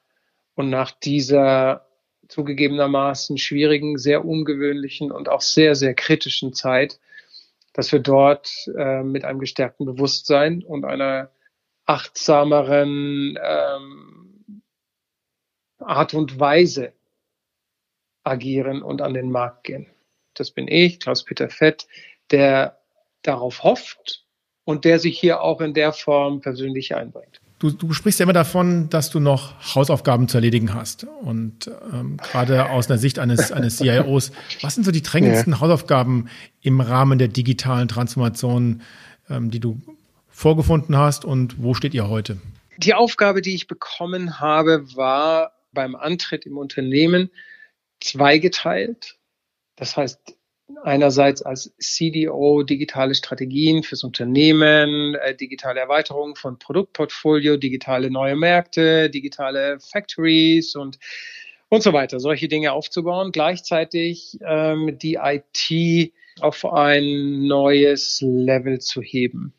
[0.56, 1.86] und nach dieser
[2.26, 6.98] zugegebenermaßen schwierigen, sehr ungewöhnlichen und auch sehr, sehr kritischen Zeit,
[7.72, 11.30] dass wir dort äh, mit einem gestärkten Bewusstsein und einer
[11.88, 14.62] achtsameren ähm,
[15.78, 16.92] Art und Weise
[18.24, 19.86] agieren und an den Markt gehen.
[20.34, 21.88] Das bin ich, Klaus-Peter Fett,
[22.30, 22.78] der
[23.22, 24.24] darauf hofft
[24.64, 27.40] und der sich hier auch in der Form persönlich einbringt.
[27.58, 31.06] Du, du sprichst ja immer davon, dass du noch Hausaufgaben zu erledigen hast.
[31.22, 34.30] Und ähm, gerade aus einer Sicht eines, eines CIOs,
[34.60, 35.60] was sind so die drängendsten ja.
[35.60, 36.28] Hausaufgaben
[36.60, 38.82] im Rahmen der digitalen Transformation,
[39.28, 39.80] ähm, die du
[40.38, 42.38] vorgefunden hast und wo steht ihr heute?
[42.76, 47.30] Die Aufgabe, die ich bekommen habe, war beim Antritt im Unternehmen
[47.98, 49.16] zweigeteilt.
[49.74, 50.36] Das heißt,
[50.84, 59.10] einerseits als CDO digitale Strategien fürs Unternehmen, äh, digitale Erweiterung von Produktportfolio, digitale neue Märkte,
[59.10, 61.00] digitale Factories und
[61.70, 63.30] und so weiter, solche Dinge aufzubauen.
[63.30, 69.52] Gleichzeitig ähm, die IT auf ein neues Level zu heben.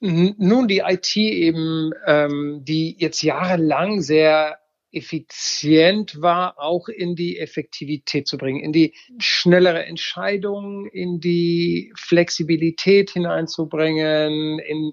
[0.00, 4.58] Nun, die IT eben, ähm, die jetzt jahrelang sehr
[4.92, 13.10] effizient war, auch in die Effektivität zu bringen, in die schnellere Entscheidung, in die Flexibilität
[13.10, 14.92] hineinzubringen, in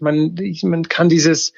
[0.00, 1.52] man, man kann dieses,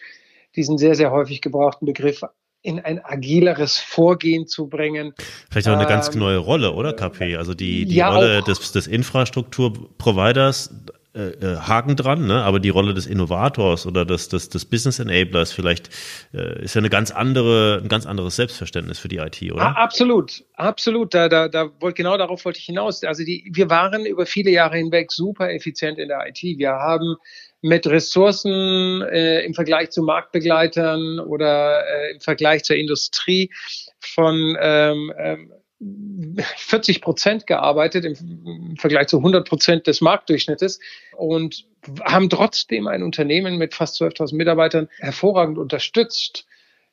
[0.55, 2.23] diesen sehr, sehr häufig gebrauchten Begriff
[2.63, 5.15] in ein agileres Vorgehen zu bringen.
[5.51, 7.37] Vielleicht auch eine ähm, ganz neue Rolle, oder KP?
[7.37, 10.75] Also die, die ja, Rolle des, des Infrastrukturproviders
[11.17, 12.43] äh, äh, Haken dran, ne?
[12.43, 15.89] aber die Rolle des Innovators oder des, des, des Business Enablers vielleicht
[16.35, 19.63] äh, ist ja eine ganz andere, ein ganz anderes Selbstverständnis für die IT, oder?
[19.63, 21.15] Ah, absolut, absolut.
[21.15, 23.03] Da, da, da wollte genau darauf wollte ich hinaus.
[23.03, 26.43] Also die, wir waren über viele Jahre hinweg super effizient in der IT.
[26.43, 27.17] Wir haben
[27.63, 33.51] mit Ressourcen äh, im Vergleich zu Marktbegleitern oder äh, im Vergleich zur Industrie
[33.99, 40.81] von ähm, ähm, 40 Prozent gearbeitet im, Vergleich zu 100 Prozent des Marktdurchschnittes
[41.17, 41.67] und
[42.05, 46.47] haben trotzdem ein Unternehmen mit fast 12.000 Mitarbeitern hervorragend unterstützt.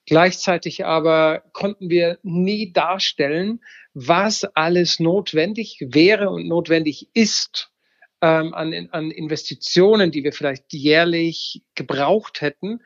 [0.05, 3.61] Gleichzeitig aber konnten wir nie darstellen,
[3.93, 7.71] was alles notwendig wäre und notwendig ist
[8.21, 12.81] ähm, an, an Investitionen, die wir vielleicht jährlich gebraucht hätten,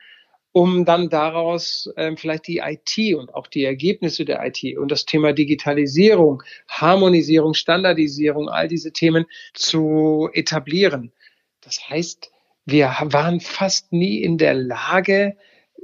[0.52, 5.04] um dann daraus ähm, vielleicht die IT und auch die Ergebnisse der IT und das
[5.04, 11.12] Thema Digitalisierung, Harmonisierung, Standardisierung, all diese Themen zu etablieren.
[11.60, 12.30] Das heißt,
[12.64, 15.36] wir waren fast nie in der Lage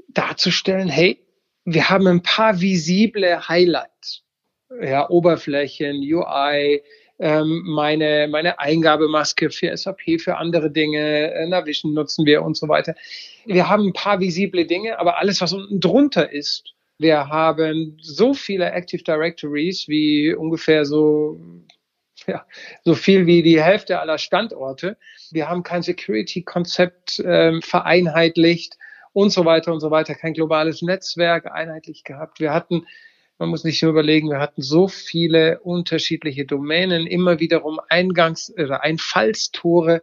[0.08, 1.18] darzustellen, hey,
[1.64, 4.22] wir haben ein paar visible Highlights,
[4.82, 6.82] ja, Oberflächen, UI,
[7.18, 12.68] ähm, meine, meine Eingabemaske für SAP, für andere Dinge, äh, Navision nutzen wir und so
[12.68, 12.94] weiter.
[13.46, 18.34] Wir haben ein paar visible Dinge, aber alles, was unten drunter ist, wir haben so
[18.34, 21.40] viele Active Directories wie ungefähr so
[22.26, 22.46] ja,
[22.84, 24.96] so viel wie die Hälfte aller Standorte.
[25.30, 28.78] Wir haben kein Security-Konzept ähm, vereinheitlicht
[29.12, 32.40] und so weiter und so weiter, kein globales Netzwerk einheitlich gehabt.
[32.40, 32.86] Wir hatten
[33.38, 38.82] man muss nicht nur überlegen, wir hatten so viele unterschiedliche Domänen, immer wiederum Eingangs- oder
[38.82, 40.02] Einfallstore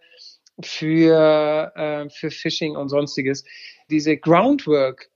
[0.62, 3.46] für, äh, für Phishing und sonstiges.
[3.90, 5.10] Diese Groundwork,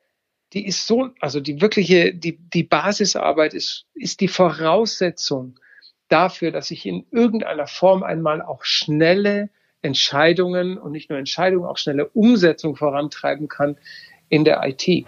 [0.53, 5.59] die ist so, also die wirkliche, die, die Basisarbeit ist, ist die Voraussetzung
[6.07, 9.49] dafür, dass ich in irgendeiner Form einmal auch schnelle
[9.81, 13.77] Entscheidungen und nicht nur Entscheidungen, auch schnelle Umsetzung vorantreiben kann
[14.29, 15.05] in der IT.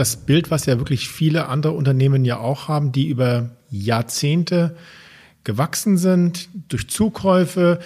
[0.00, 4.74] Das Bild, was ja wirklich viele andere Unternehmen ja auch haben, die über Jahrzehnte
[5.44, 7.80] gewachsen sind durch Zukäufe,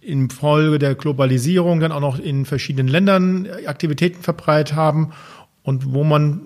[0.00, 5.12] in Folge der Globalisierung dann auch noch in verschiedenen Ländern Aktivitäten verbreitet haben
[5.62, 6.40] und wo man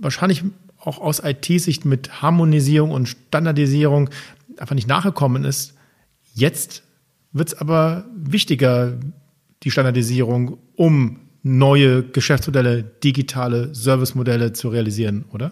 [0.00, 0.42] wahrscheinlich
[0.80, 4.10] auch aus IT-Sicht mit Harmonisierung und Standardisierung
[4.56, 5.74] einfach nicht nachgekommen ist.
[6.34, 6.82] Jetzt
[7.32, 8.98] wird es aber wichtiger,
[9.62, 15.50] die Standardisierung, um neue Geschäftsmodelle, digitale Servicemodelle zu realisieren, oder?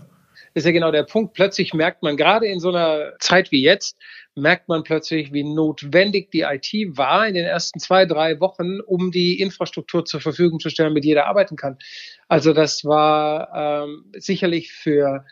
[0.53, 1.35] Das ist ja genau der Punkt.
[1.35, 3.97] Plötzlich merkt man, gerade in so einer Zeit wie jetzt,
[4.35, 9.13] merkt man plötzlich, wie notwendig die IT war in den ersten zwei, drei Wochen, um
[9.13, 11.79] die Infrastruktur zur Verfügung zu stellen, mit jeder arbeiten kann.
[12.27, 15.25] Also das war ähm, sicherlich für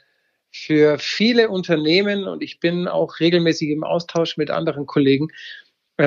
[0.54, 5.28] für viele Unternehmen und ich bin auch regelmäßig im Austausch mit anderen Kollegen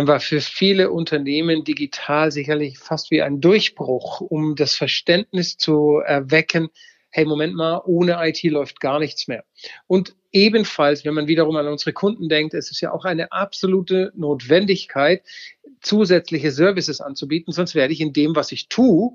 [0.08, 6.70] war für viele Unternehmen digital sicherlich fast wie ein Durchbruch, um das Verständnis zu erwecken,
[7.16, 9.46] hey, Moment mal, ohne IT läuft gar nichts mehr.
[9.88, 14.12] Und ebenfalls, wenn man wiederum an unsere Kunden denkt, es ist ja auch eine absolute
[14.16, 15.24] Notwendigkeit,
[15.80, 19.14] zusätzliche Services anzubieten, sonst werde ich in dem, was ich tue,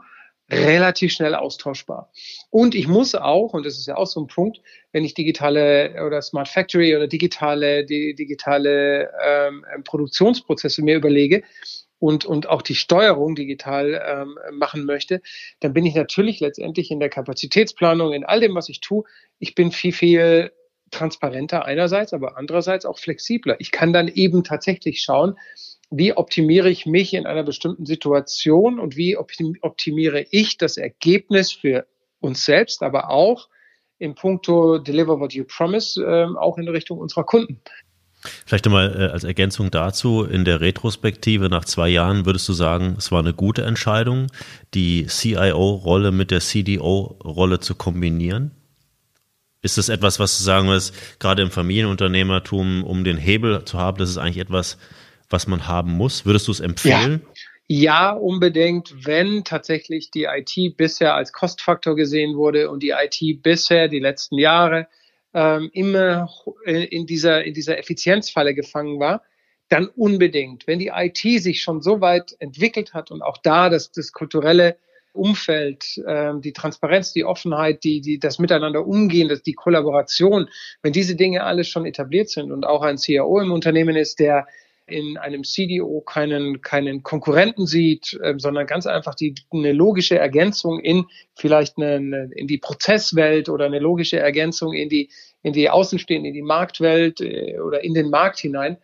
[0.50, 2.10] relativ schnell austauschbar.
[2.50, 4.60] Und ich muss auch, und das ist ja auch so ein Punkt,
[4.92, 11.42] wenn ich digitale oder Smart Factory oder digitale, die, digitale ähm, Produktionsprozesse mir überlege
[11.98, 15.22] und, und auch die Steuerung digital ähm, machen möchte,
[15.60, 19.04] dann bin ich natürlich letztendlich in der Kapazitätsplanung, in all dem, was ich tue,
[19.38, 20.52] ich bin viel, viel
[20.90, 23.56] transparenter einerseits, aber andererseits auch flexibler.
[23.60, 25.36] Ich kann dann eben tatsächlich schauen,
[25.90, 31.86] wie optimiere ich mich in einer bestimmten Situation und wie optimiere ich das Ergebnis für
[32.20, 33.48] uns selbst, aber auch
[33.98, 37.60] im Punkto Deliver What You Promise, äh, auch in Richtung unserer Kunden.
[38.46, 42.94] Vielleicht einmal äh, als Ergänzung dazu, in der Retrospektive nach zwei Jahren würdest du sagen,
[42.98, 44.26] es war eine gute Entscheidung,
[44.74, 48.52] die CIO-Rolle mit der CDO-Rolle zu kombinieren?
[49.62, 53.98] Ist das etwas, was du sagen wirst, gerade im Familienunternehmertum, um den Hebel zu haben,
[53.98, 54.78] das ist eigentlich etwas,
[55.28, 56.24] was man haben muss?
[56.24, 57.22] Würdest du es empfehlen?
[57.24, 57.32] Ja.
[57.72, 63.86] Ja, unbedingt, wenn tatsächlich die IT bisher als Kostfaktor gesehen wurde und die IT bisher
[63.86, 64.88] die letzten Jahre
[65.34, 66.28] ähm, immer
[66.64, 69.22] in dieser, in dieser Effizienzfalle gefangen war,
[69.68, 70.66] dann unbedingt.
[70.66, 74.76] Wenn die IT sich schon so weit entwickelt hat und auch da das, das kulturelle
[75.12, 80.48] Umfeld, ähm, die Transparenz, die Offenheit, die, die, das Miteinander umgehen, das, die Kollaboration,
[80.82, 84.46] wenn diese Dinge alles schon etabliert sind und auch ein CIO im Unternehmen ist, der
[84.90, 90.80] in einem CDO keinen, keinen Konkurrenten sieht, äh, sondern ganz einfach die, eine logische Ergänzung
[90.80, 95.10] in vielleicht eine, in die Prozesswelt oder eine logische Ergänzung in die,
[95.42, 98.78] in die Außenstehende, in die Marktwelt äh, oder in den Markt hinein,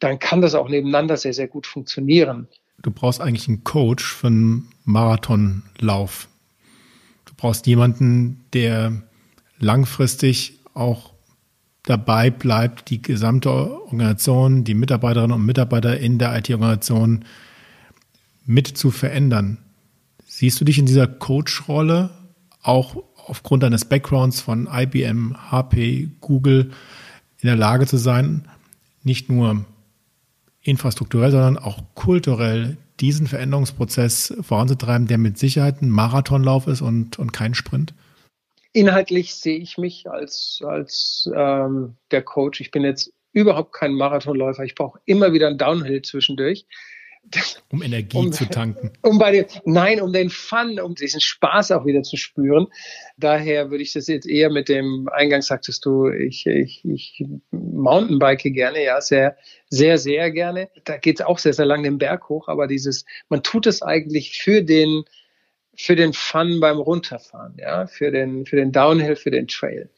[0.00, 2.48] dann kann das auch nebeneinander sehr, sehr gut funktionieren.
[2.84, 6.28] Du brauchst eigentlich einen Coach für einen Marathonlauf.
[7.24, 9.02] Du brauchst jemanden, der
[9.58, 11.12] langfristig auch
[11.82, 17.24] dabei bleibt, die gesamte Organisation, die Mitarbeiterinnen und Mitarbeiter in der IT-Organisation
[18.46, 19.58] mit zu verändern.
[20.26, 22.10] Siehst du dich in dieser Coach-Rolle
[22.62, 26.72] auch aufgrund deines Backgrounds von IBM, HP, Google
[27.40, 28.48] in der Lage zu sein,
[29.02, 29.64] nicht nur
[30.64, 37.32] infrastrukturell, sondern auch kulturell diesen Veränderungsprozess voranzutreiben, der mit Sicherheit ein Marathonlauf ist und, und
[37.32, 37.94] kein Sprint?
[38.72, 42.60] Inhaltlich sehe ich mich als, als ähm, der Coach.
[42.60, 44.64] Ich bin jetzt überhaupt kein Marathonläufer.
[44.64, 46.66] Ich brauche immer wieder einen Downhill zwischendurch.
[47.70, 48.92] Um Energie um, zu tanken.
[49.02, 52.68] Um bei dem, nein, um den Fun, um diesen Spaß auch wieder zu spüren.
[53.16, 58.42] Daher würde ich das jetzt eher mit dem, eingangs sagtest du, ich, ich, ich Mountainbike
[58.42, 59.36] gerne, ja, sehr,
[59.70, 60.68] sehr, sehr gerne.
[60.84, 63.82] Da geht es auch sehr, sehr lang den Berg hoch, aber dieses, man tut es
[63.82, 65.04] eigentlich für den,
[65.76, 69.90] für den Fun beim Runterfahren, ja, für den, für den Downhill, für den Trail.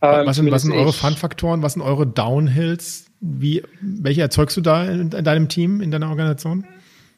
[0.00, 1.62] Ähm, was sind, was sind eure Fun-Faktoren?
[1.62, 3.06] Was sind eure Downhills?
[3.26, 6.66] Wie, welche erzeugst du da in, in deinem Team, in deiner Organisation?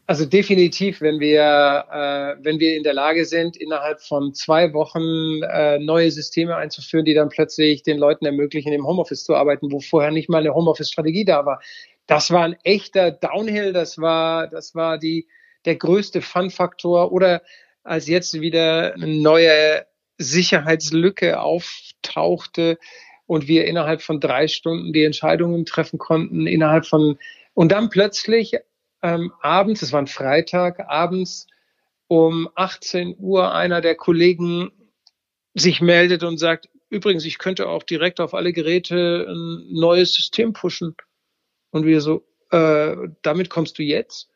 [0.06, 5.42] Also definitiv, wenn wir, äh, wenn wir in der Lage sind, innerhalb von zwei Wochen
[5.42, 9.80] äh, neue Systeme einzuführen, die dann plötzlich den Leuten ermöglichen, im Homeoffice zu arbeiten, wo
[9.80, 11.60] vorher nicht mal eine Homeoffice-Strategie da war.
[12.06, 15.26] Das war ein echter Downhill, das war, das war die,
[15.64, 17.10] der größte Fun-Faktor.
[17.10, 17.42] Oder
[17.82, 19.86] als jetzt wieder eine neue
[20.18, 22.78] Sicherheitslücke auftauchte
[23.26, 27.18] und wir innerhalb von drei Stunden die Entscheidungen treffen konnten, innerhalb von,
[27.54, 28.56] und dann plötzlich
[29.02, 31.46] ähm, abends, es war ein Freitag, abends
[32.08, 34.70] um 18 Uhr einer der Kollegen
[35.54, 40.52] sich meldet und sagt, übrigens, ich könnte auch direkt auf alle Geräte ein neues System
[40.52, 40.96] pushen.
[41.70, 44.28] Und wir so, äh, damit kommst du jetzt?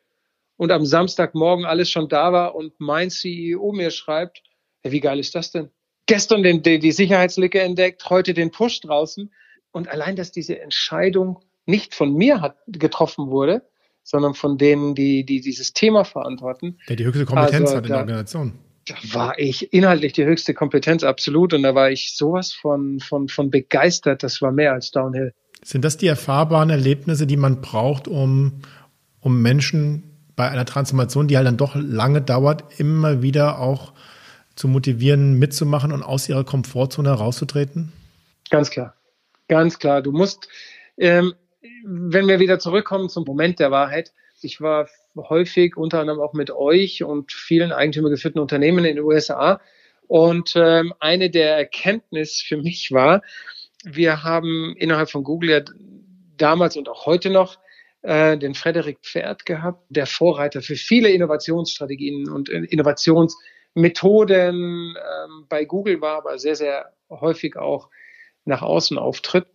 [0.56, 4.42] Und am Samstagmorgen alles schon da war und mein CEO mir schreibt,
[4.84, 5.70] ja, wie geil ist das denn?
[6.06, 9.30] Gestern den, die, die Sicherheitslücke entdeckt, heute den Push draußen.
[9.72, 13.62] Und allein, dass diese Entscheidung nicht von mir hat, getroffen wurde,
[14.02, 16.78] sondern von denen, die, die dieses Thema verantworten.
[16.88, 18.52] Der die höchste Kompetenz also, hat in der Organisation.
[18.86, 21.54] Da war ich inhaltlich die höchste Kompetenz, absolut.
[21.54, 24.22] Und da war ich sowas von, von, von begeistert.
[24.22, 25.32] Das war mehr als Downhill.
[25.62, 28.62] Sind das die erfahrbaren Erlebnisse, die man braucht, um,
[29.20, 30.02] um Menschen
[30.34, 33.92] bei einer Transformation, die halt dann doch lange dauert, immer wieder auch
[34.60, 37.92] zu motivieren, mitzumachen und aus ihrer Komfortzone herauszutreten?
[38.50, 38.94] Ganz klar.
[39.48, 40.02] Ganz klar.
[40.02, 40.48] Du musst,
[40.98, 41.34] ähm,
[41.82, 44.86] wenn wir wieder zurückkommen zum Moment der Wahrheit, ich war
[45.16, 49.62] häufig unter anderem auch mit euch und vielen eigentümergeführten Unternehmen in den USA.
[50.06, 53.22] Und ähm, eine der Erkenntnisse für mich war,
[53.82, 55.60] wir haben innerhalb von Google ja
[56.36, 57.58] damals und auch heute noch
[58.02, 63.36] äh, den Frederik Pferd gehabt, der Vorreiter für viele Innovationsstrategien und Innovations-
[63.74, 67.88] Methoden ähm, bei Google war, aber sehr, sehr häufig auch
[68.44, 69.46] nach außen auftritt.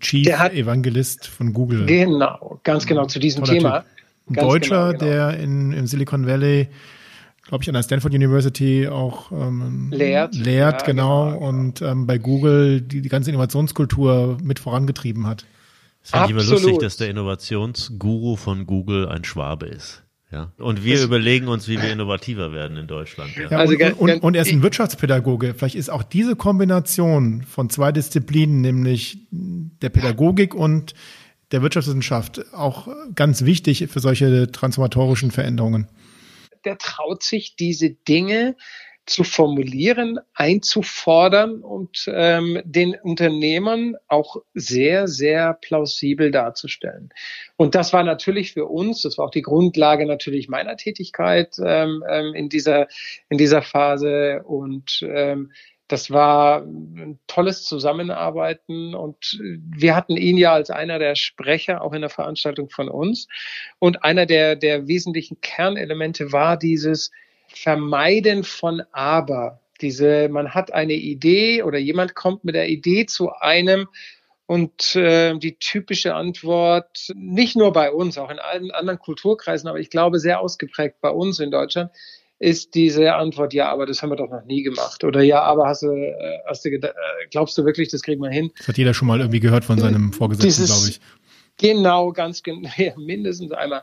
[0.00, 1.86] Chief der hat, Evangelist von Google.
[1.86, 3.84] Genau, ganz genau zu diesem Thema.
[4.28, 5.12] Ein Deutscher, genau, genau.
[5.12, 6.68] der in, im Silicon Valley,
[7.46, 10.34] glaube ich, an der Stanford University auch ähm, lehrt.
[10.34, 15.46] Lehrt, ja, genau, genau, Und ähm, bei Google die, die ganze Innovationskultur mit vorangetrieben hat.
[16.02, 20.05] Es finde ich immer lustig, dass der Innovationsguru von Google ein Schwabe ist.
[20.32, 20.52] Ja.
[20.58, 23.36] Und wir das überlegen uns, wie wir innovativer werden in Deutschland.
[23.36, 23.48] Ja.
[23.48, 25.54] ja also, und, und, und, er ist ein Wirtschaftspädagoge.
[25.54, 30.94] Vielleicht ist auch diese Kombination von zwei Disziplinen, nämlich der Pädagogik und
[31.52, 35.88] der Wirtschaftswissenschaft, auch ganz wichtig für solche transformatorischen Veränderungen.
[36.64, 38.56] Der traut sich diese Dinge
[39.06, 47.10] zu formulieren, einzufordern und ähm, den Unternehmern auch sehr, sehr plausibel darzustellen.
[47.56, 52.02] Und das war natürlich für uns, das war auch die Grundlage natürlich meiner Tätigkeit ähm,
[52.08, 52.88] ähm, in dieser
[53.28, 55.52] in dieser Phase und ähm,
[55.88, 61.92] das war ein tolles Zusammenarbeiten und wir hatten ihn ja als einer der Sprecher auch
[61.92, 63.28] in der Veranstaltung von uns.
[63.78, 67.12] Und einer der, der wesentlichen Kernelemente war dieses,
[67.56, 69.60] Vermeiden von aber.
[69.80, 73.88] Diese, man hat eine Idee oder jemand kommt mit der Idee zu einem
[74.46, 79.80] und äh, die typische Antwort, nicht nur bei uns, auch in allen anderen Kulturkreisen, aber
[79.80, 81.90] ich glaube sehr ausgeprägt bei uns in Deutschland,
[82.38, 85.02] ist diese Antwort, ja, aber das haben wir doch noch nie gemacht.
[85.04, 86.92] Oder ja, aber hast du, äh, hast du äh,
[87.30, 88.50] glaubst du wirklich, das kriegen wir hin?
[88.58, 91.00] Das hat jeder schon mal irgendwie gehört von seinem Vorgesetzten, glaube ich.
[91.58, 93.82] Genau, ganz genau, ja, mindestens einmal.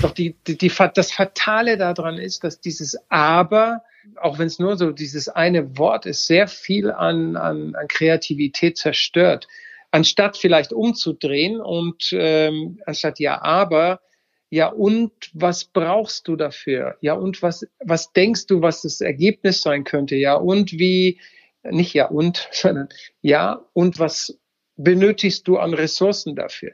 [0.00, 3.82] Doch die, die, die, das Fatale daran ist, dass dieses Aber,
[4.20, 8.78] auch wenn es nur so dieses eine Wort ist, sehr viel an, an, an Kreativität
[8.78, 9.48] zerstört.
[9.90, 14.00] Anstatt vielleicht umzudrehen und ähm, anstatt ja, aber
[14.50, 16.96] Ja, und was brauchst du dafür?
[17.00, 20.14] Ja, und was, was denkst du, was das Ergebnis sein könnte?
[20.16, 21.20] Ja, und wie,
[21.62, 22.88] nicht ja und, sondern
[23.22, 24.38] ja, und was
[24.76, 26.72] benötigst du an Ressourcen dafür?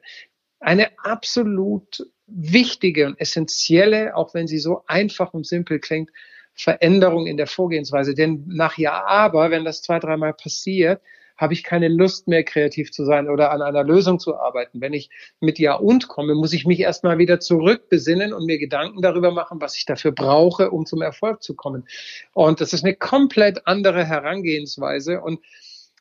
[0.61, 6.11] Eine absolut wichtige und essentielle, auch wenn sie so einfach und simpel klingt,
[6.55, 8.15] Veränderung in der Vorgehensweise.
[8.15, 11.01] Denn nach Ja, aber, wenn das zwei, dreimal passiert,
[11.37, 14.81] habe ich keine Lust mehr, kreativ zu sein oder an einer Lösung zu arbeiten.
[14.81, 15.09] Wenn ich
[15.39, 19.61] mit Ja und komme, muss ich mich erstmal wieder zurückbesinnen und mir Gedanken darüber machen,
[19.61, 21.87] was ich dafür brauche, um zum Erfolg zu kommen.
[22.33, 25.21] Und das ist eine komplett andere Herangehensweise.
[25.21, 25.41] Und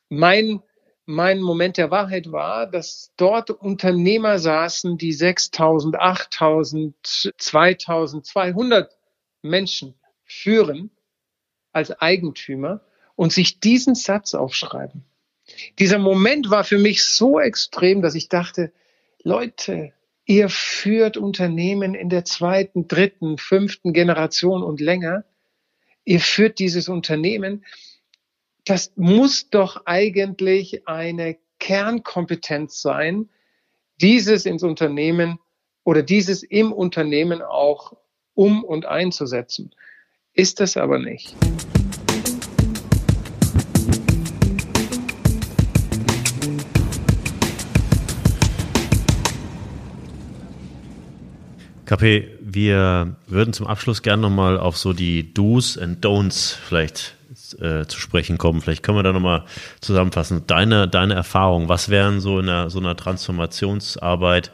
[0.08, 0.60] mein
[1.08, 6.94] mein Moment der Wahrheit war, dass dort Unternehmer saßen, die 6000, 8000,
[7.38, 8.94] 2200
[9.40, 9.94] Menschen
[10.26, 10.90] führen
[11.72, 12.82] als Eigentümer
[13.16, 15.02] und sich diesen Satz aufschreiben.
[15.78, 18.70] Dieser Moment war für mich so extrem, dass ich dachte,
[19.22, 19.94] Leute,
[20.26, 25.24] ihr führt Unternehmen in der zweiten, dritten, fünften Generation und länger.
[26.04, 27.64] Ihr führt dieses Unternehmen.
[28.68, 33.30] Das muss doch eigentlich eine Kernkompetenz sein,
[33.98, 35.38] dieses ins Unternehmen
[35.84, 37.94] oder dieses im Unternehmen auch
[38.34, 39.74] um und einzusetzen.
[40.34, 41.34] Ist das aber nicht.
[51.86, 57.17] KP, wir würden zum Abschluss gerne nochmal auf so die Do's and Don'ts vielleicht
[57.54, 58.60] äh, zu sprechen kommen.
[58.60, 59.44] Vielleicht können wir da nochmal
[59.80, 60.44] zusammenfassen.
[60.46, 64.52] Deine, deine Erfahrung, was wären so in einer, so einer Transformationsarbeit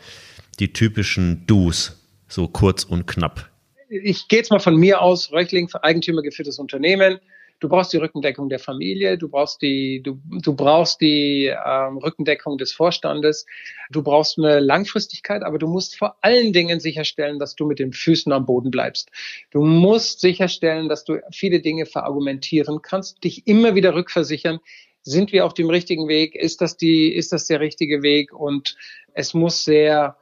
[0.60, 3.48] die typischen Do's, so kurz und knapp?
[3.88, 7.20] Ich gehe jetzt mal von mir aus, Reuchling, Eigentümer geführtes Unternehmen
[7.60, 12.58] du brauchst die Rückendeckung der Familie, du brauchst die, du, du brauchst die ähm, Rückendeckung
[12.58, 13.46] des Vorstandes,
[13.90, 17.92] du brauchst eine Langfristigkeit, aber du musst vor allen Dingen sicherstellen, dass du mit den
[17.92, 19.10] Füßen am Boden bleibst.
[19.50, 24.60] Du musst sicherstellen, dass du viele Dinge verargumentieren kannst, dich immer wieder rückversichern,
[25.04, 26.34] sind wir auf dem richtigen Weg?
[26.34, 28.32] Ist das die, ist das der richtige Weg?
[28.32, 28.76] Und
[29.12, 30.16] es muss sehr,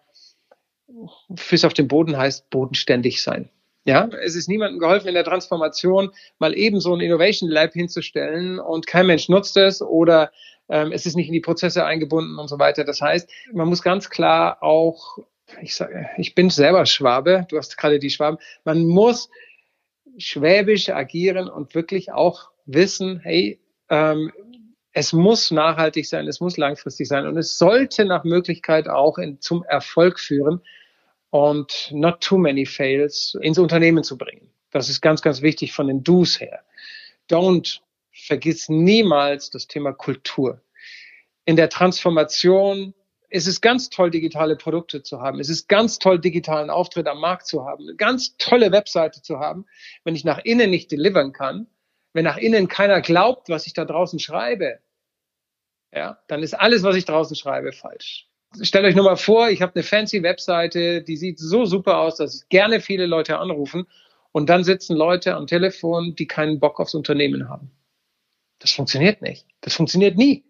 [1.37, 3.49] Füße auf dem Boden heißt bodenständig sein.
[3.85, 8.61] Ja, es ist niemandem geholfen in der Transformation, mal eben so ein Innovation Lab hinzustellen
[8.61, 10.31] und kein Mensch nutzt es oder
[10.69, 12.85] ähm, es ist nicht in die Prozesse eingebunden und so weiter.
[12.85, 15.19] Das heißt, man muss ganz klar auch,
[15.61, 19.29] ich sage, ich bin selber Schwabe, du hast gerade die Schwaben, man muss
[20.17, 24.31] schwäbisch agieren und wirklich auch wissen, hey, ähm,
[24.93, 29.41] es muss nachhaltig sein, es muss langfristig sein und es sollte nach Möglichkeit auch in,
[29.41, 30.63] zum Erfolg führen
[31.33, 34.51] und not too many fails ins Unternehmen zu bringen.
[34.71, 36.63] Das ist ganz, ganz wichtig von den Do's her.
[37.31, 37.81] Don't
[38.13, 40.61] vergiss niemals das Thema Kultur.
[41.47, 42.93] In der Transformation
[43.31, 45.41] ist es ganz toll, digitale Produkte zu haben.
[45.41, 47.85] Es ist ganz toll, digitalen Auftritt am Markt zu haben.
[47.85, 49.65] Eine ganz tolle Webseite zu haben.
[50.05, 51.67] Wenn ich nach innen nicht delivern kann,
[52.13, 54.81] wenn nach innen keiner glaubt, was ich da draußen schreibe,
[55.95, 58.29] ja, dann ist alles, was ich draußen schreibe, falsch
[58.61, 62.17] stellt euch nur mal vor, ich habe eine fancy Webseite, die sieht so super aus,
[62.17, 63.87] dass gerne viele Leute anrufen
[64.33, 67.71] und dann sitzen Leute am Telefon, die keinen Bock aufs Unternehmen haben.
[68.59, 69.47] Das funktioniert nicht.
[69.61, 70.45] Das funktioniert nie.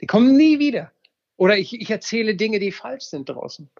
[0.00, 0.90] Die kommen nie wieder.
[1.36, 3.70] Oder ich, ich erzähle Dinge, die falsch sind draußen.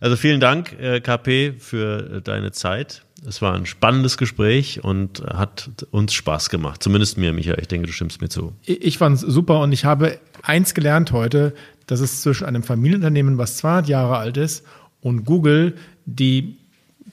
[0.00, 3.04] Also vielen Dank, äh, KP, für äh, deine Zeit.
[3.26, 6.82] Es war ein spannendes Gespräch und hat uns Spaß gemacht.
[6.82, 7.58] Zumindest mir, Michael.
[7.60, 8.54] Ich denke, du stimmst mir zu.
[8.64, 11.52] Ich fand es super und ich habe eins gelernt heute,
[11.88, 14.64] dass es zwischen einem Familienunternehmen, was 200 Jahre alt ist,
[15.00, 15.74] und Google,
[16.06, 16.56] die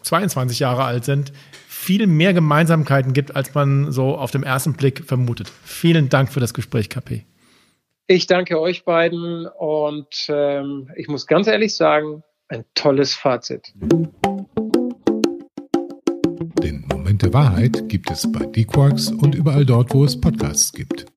[0.01, 1.33] 22 Jahre alt sind,
[1.67, 5.51] viel mehr Gemeinsamkeiten gibt, als man so auf den ersten Blick vermutet.
[5.63, 7.25] Vielen Dank für das Gespräch, KP.
[8.07, 13.73] Ich danke euch beiden und ähm, ich muss ganz ehrlich sagen, ein tolles Fazit.
[16.63, 21.07] Den Moment der Wahrheit gibt es bei DQuarks und überall dort, wo es Podcasts gibt.